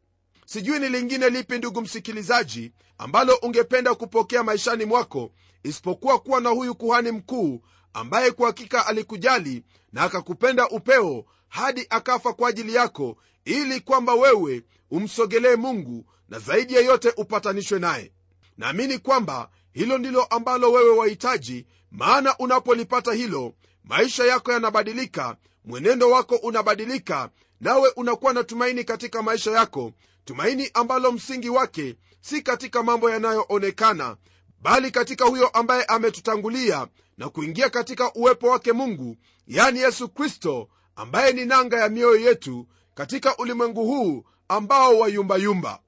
sijui 0.47 0.79
ni 0.79 0.89
lingine 0.89 1.29
lipi 1.29 1.57
ndugu 1.57 1.81
msikilizaji 1.81 2.71
ambalo 2.97 3.35
ungependa 3.35 3.95
kupokea 3.95 4.43
maishani 4.43 4.85
mwako 4.85 5.31
isipokuwa 5.63 6.19
kuwa 6.19 6.41
na 6.41 6.49
huyu 6.49 6.75
kuhani 6.75 7.11
mkuu 7.11 7.61
ambaye 7.93 8.31
kwa 8.31 8.47
hakika 8.47 8.87
alikujali 8.87 9.63
na 9.93 10.01
akakupenda 10.03 10.69
upeo 10.69 11.25
hadi 11.47 11.87
akafa 11.89 12.33
kwa 12.33 12.49
ajili 12.49 12.75
yako 12.75 13.17
ili 13.45 13.79
kwamba 13.79 14.13
wewe 14.13 14.63
umsogelee 14.91 15.55
mungu 15.55 16.05
na 16.29 16.39
zaidi 16.39 16.73
ya 16.73 16.81
yote 16.81 17.13
upatanishwe 17.17 17.79
naye. 17.79 18.11
Naamini 18.57 18.97
kwamba 18.99 19.49
hilo 19.73 19.97
ndilo 19.97 20.23
ambalo 20.23 20.71
wewe 20.71 20.89
wahitaji 20.97 21.65
maana 21.91 22.37
unapolipata 22.37 23.13
hilo 23.13 23.53
maisha 23.83 24.25
yako 24.25 24.51
yanabadilika 24.51 25.37
mwenendo 25.65 26.09
wako 26.09 26.35
unabadilika 26.35 27.29
nawe 27.61 27.89
unakuwa 27.95 28.33
na 28.33 28.43
tumaini 28.43 28.83
katika 28.83 29.21
maisha 29.21 29.51
yako 29.51 29.91
tumaini 30.31 30.69
ambalo 30.73 31.11
msingi 31.11 31.49
wake 31.49 31.95
si 32.21 32.41
katika 32.41 32.83
mambo 32.83 33.09
yanayoonekana 33.09 34.17
bali 34.61 34.91
katika 34.91 35.25
huyo 35.25 35.47
ambaye 35.47 35.83
ametutangulia 35.83 36.87
na 37.17 37.29
kuingia 37.29 37.69
katika 37.69 38.13
uwepo 38.13 38.47
wake 38.47 38.73
mungu 38.73 39.17
yani 39.47 39.79
yesu 39.79 40.09
kristo 40.09 40.69
ambaye 40.95 41.33
ni 41.33 41.45
nanga 41.45 41.77
ya 41.79 41.89
mioyo 41.89 42.15
yetu 42.29 42.67
katika 42.95 43.37
ulimwengu 43.37 43.85
huu 43.85 44.23
ambao 44.47 44.99
wayumbayumba. 44.99 45.79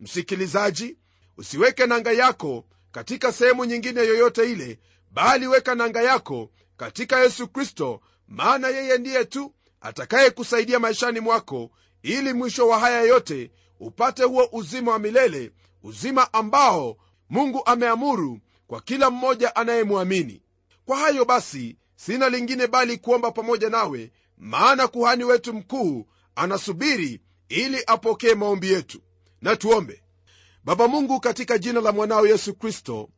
Msikilizaji 0.00 0.96
usiweke 1.36 1.86
nanga 1.86 2.12
yako 2.12 2.64
katika 2.92 3.32
sehemu 3.32 3.64
nyingine 3.64 4.00
yoyote 4.00 4.52
ile 4.52 4.78
bali 5.10 5.46
weka 5.46 5.74
nanga 5.74 6.02
yako 6.02 6.50
katika 6.76 7.20
yesu 7.20 7.48
kristo 7.48 8.00
maana 8.28 8.68
yeye 8.68 8.98
ndiye 8.98 9.24
tu 9.24 9.54
atakayekusaidia 9.80 10.78
maishani 10.78 11.20
mwako 11.20 11.70
ili 12.02 12.32
mwisho 12.32 12.68
wa 12.68 12.78
haya 12.78 13.02
yote 13.02 13.50
upate 13.86 14.22
huo 14.24 14.48
uzima 14.52 14.92
wa 14.92 14.98
milele 14.98 15.52
uzima 15.82 16.32
ambao 16.32 16.96
mungu 17.30 17.62
ameamuru 17.66 18.40
kwa 18.66 18.80
kila 18.80 19.10
mmoja 19.10 19.56
anayemwamini. 19.56 20.42
Kwa 20.84 20.96
hayo 20.96 21.24
basi 21.24 21.76
sina 21.96 22.28
lingine 22.28 22.66
bali 22.66 22.96
kuomba 22.98 23.30
pamoja 23.30 23.70
nawe 23.70 24.12
maana 24.38 24.88
kuhani 24.88 25.24
wetu 25.24 25.54
mkuu 25.54 26.06
anasubiri 26.34 27.20
ili 27.48 27.82
apokee 27.86 28.34
maombi 28.34 28.72
yetu. 28.72 29.00
Na 29.40 29.56
tuombe. 29.56 30.02
Baba 30.64 30.88
mungu 30.88 31.20
katika 31.20 31.58
jina 31.58 31.80
la 31.80 31.92
mwanao 31.92 32.26
yesu 32.26 32.54
kristo 32.54 33.08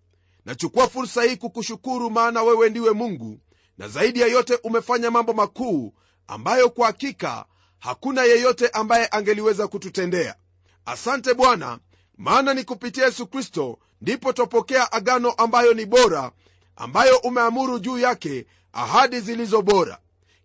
nachukua 0.44 0.88
fursa 0.88 1.22
hii 1.22 1.37
kukushukuru 1.37 2.11
maana 2.11 2.42
wewe 2.42 2.70
ndiwe 2.70 2.90
mungu 2.92 3.40
na 3.79 3.88
zaidi 3.88 4.20
ya 4.20 4.27
yote 4.27 4.59
umefanya 4.62 5.11
mambo 5.11 5.33
makuu 5.33 5.94
ambayo 6.27 6.70
kwa 6.70 6.87
hakika 6.87 7.44
hakuna 7.79 8.22
yeyote 8.22 8.68
ambaye 8.68 9.09
angeliweza 9.11 9.68
kututendea 9.68 10.35
asante 10.87 11.35
bwana 11.35 11.79
maana 12.18 12.55
ni 12.55 12.64
kupitia 12.64 13.05
yesu 13.05 13.27
kristo 13.27 13.79
ndipo 14.01 14.33
twapokea 14.33 14.92
agano 14.92 15.31
ambayo 15.31 15.75
ni 15.75 15.87
bora 15.87 16.33
ambayo 16.77 17.16
umeamuru 17.18 17.79
juu 17.79 17.99
yake 17.99 18.47
ahadi 18.73 19.20
zilizo 19.20 19.62
bora. 19.62 19.99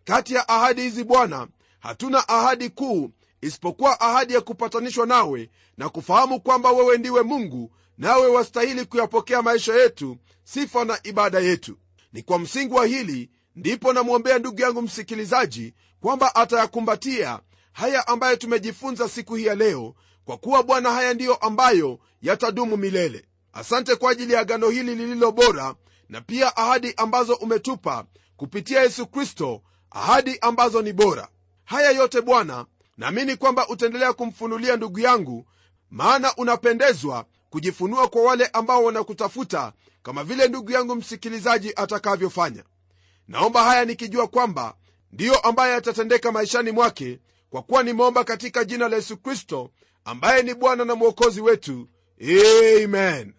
Kati 0.03 0.33
ya 0.33 0.49
ahadi 0.49 0.81
hizi 0.81 1.03
bwana 1.03 1.47
hatuna 1.79 2.27
ahadi 2.29 2.69
kuu 2.69 3.11
isipokuwa 3.41 4.01
ahadi 4.01 4.33
ya 4.33 4.41
kupatanishwa 4.41 5.05
nawe 5.05 5.49
na 5.77 5.89
kufahamu 5.89 6.39
kwamba 6.41 6.71
wewe 6.71 6.97
ndiwe 6.97 7.21
mungu 7.21 7.71
nawe 7.97 8.27
wastahili 8.27 8.85
kuyapokea 8.85 9.41
maisha 9.41 9.73
yetu 9.73 10.17
sifa 10.43 10.85
na 10.85 10.99
ibada 11.03 11.39
yetu. 11.39 11.77
Ni 12.13 12.21
kwa 12.23 12.39
msingi 12.39 12.73
wa 12.73 12.85
hili 12.85 13.29
ndipo 13.55 13.93
namwombea 13.93 14.39
ndugu 14.39 14.61
yangu 14.61 14.81
msikilizaji 14.81 15.73
kwamba 16.01 16.35
atayakumbatia 16.35 17.39
haya 17.71 18.07
ambayo 18.07 18.35
tumejifunza 18.35 19.09
siku 19.09 19.35
hii 19.35 19.45
ya 19.45 19.55
leo 19.55 19.95
kwa 20.29 20.37
kuwa 20.37 20.63
bwana 20.63 20.91
haya 20.91 21.13
ndiyo 21.13 21.35
ambayo 21.35 21.99
yatadumu 22.21 22.77
milele. 22.77 23.25
Asante 23.53 23.95
kwa 23.95 24.11
ajili 24.11 24.33
ya 24.33 24.39
agano 24.39 24.69
hili 24.69 24.95
lililo 24.95 25.31
bora 25.31 25.75
na 26.09 26.21
pia 26.21 26.57
ahadi 26.57 26.93
ambazo 26.97 27.33
umetupa 27.35 28.05
kupitia 28.37 28.81
yesu 28.81 29.07
kristo 29.07 29.61
ahadi 29.91 30.37
ambazo 30.41 30.81
ni 30.81 30.93
bora. 30.93 31.27
Haya 31.65 31.91
yote 31.91 32.21
bwana 32.21 32.65
naamini 32.97 33.35
kwamba 33.35 33.67
utaendelea 33.67 34.13
kumfunulia 34.13 34.75
ndugu 34.75 34.99
yangu 34.99 35.45
maana 35.91 36.35
unapendezwa 36.35 37.25
kujifunua 37.49 38.07
kwa 38.07 38.21
wale 38.21 38.45
ambao 38.45 38.83
wanakutafuta 38.83 39.73
kama 40.03 40.23
vile 40.23 40.47
ndugu 40.47 40.71
yangu 40.71 40.95
msikilizaji 40.95 41.73
atakavyofanya. 41.75 42.63
Naomba 43.27 43.63
haya 43.63 43.85
nikijua 43.85 44.27
kwamba 44.27 44.75
ndiyo 45.11 45.39
ambaye 45.39 45.73
yatatendeka 45.73 46.31
maishani 46.31 46.71
mwake 46.71 47.19
kwa 47.49 47.61
kuwa 47.61 47.83
nimeomba 47.83 48.23
katika 48.23 48.63
jina 48.63 48.89
la 48.89 48.95
yesu 48.95 49.17
kristo 49.17 49.71
ambaye 50.09 50.43
ni 50.43 50.53
bwana 50.53 50.85
na 50.85 50.95
mwokozi 50.95 51.41
wetu. 51.41 51.87
Amen. 52.83 53.33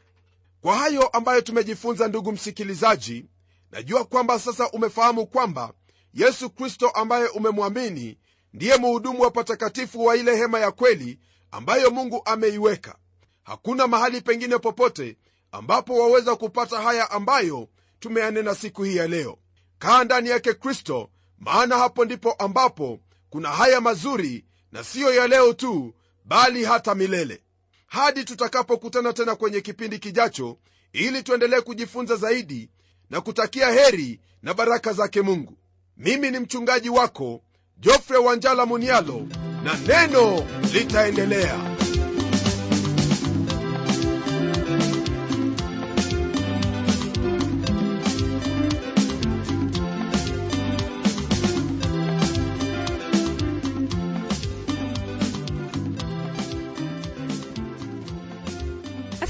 Kwa 0.61 0.77
hayo 0.77 1.09
ambayo 1.09 1.41
tumejifunza 1.41 2.09
ndugu 2.09 2.33
msikilizaji 2.33 3.27
najua 3.73 4.05
kwamba 4.05 4.39
sasa 4.39 4.71
umefahamu 4.71 5.27
kwamba 5.27 5.73
yesu 6.15 6.51
kristo 6.51 6.89
ambaye 6.89 7.29
umemwamini 7.29 8.19
ndiye 8.53 8.77
muhudumu 8.77 9.21
wa 9.23 9.31
patakatifu 9.31 10.05
wa 10.05 10.17
ile 10.17 10.37
hema 10.37 10.61
ya 10.61 10.71
kweli 10.71 11.19
ambayo 11.51 11.91
mungu 11.91 12.23
ameiweka. 12.25 12.97
Hakuna 13.43 13.87
mahali 13.87 14.21
pengine 14.21 14.59
popote 14.59 15.17
ambapo 15.53 15.99
waweza 15.99 16.37
kupata 16.37 16.81
haya 16.81 17.11
ambayo 17.11 17.69
tumeyanena 18.01 18.55
siku 18.55 18.83
hii 18.83 18.97
ya 18.97 19.07
leo. 19.09 19.39
Kaa 19.79 20.05
ndani 20.05 20.29
yake 20.29 20.55
kristo 20.55 21.11
maana 21.39 21.79
hapo 21.79 22.05
ndipo 22.05 22.33
ambapo 22.33 22.99
kuna 23.31 23.49
haya 23.49 23.81
mazuri 23.81 24.45
na 24.73 24.85
siyo 24.85 25.15
ya 25.15 25.27
leo 25.29 25.53
tu 25.53 25.95
bali 26.31 26.65
hata 26.65 26.95
milele. 26.95 27.43
Hadi 27.87 28.25
tutakapokutana 28.25 29.13
tena 29.13 29.37
kwenye 29.37 29.61
kipindi 29.61 29.99
kijacho 29.99 30.59
ili 30.93 31.23
tuendelee 31.23 31.61
kujifunza 31.61 32.17
zaidi 32.17 32.71
na 33.11 33.21
kutakia 33.21 33.71
heri 33.71 34.21
na 34.43 34.55
baraka 34.55 34.93
zake 34.93 35.23
mungu. 35.23 35.59
Mimi 35.97 36.31
ni 36.31 36.39
mchungaji 36.39 36.89
wako 36.89 37.43
jofre 37.79 38.17
wanjala 38.19 38.67
munialo 38.67 39.27
na 39.65 39.75
neno 39.87 40.47
litaendelea 40.73 41.70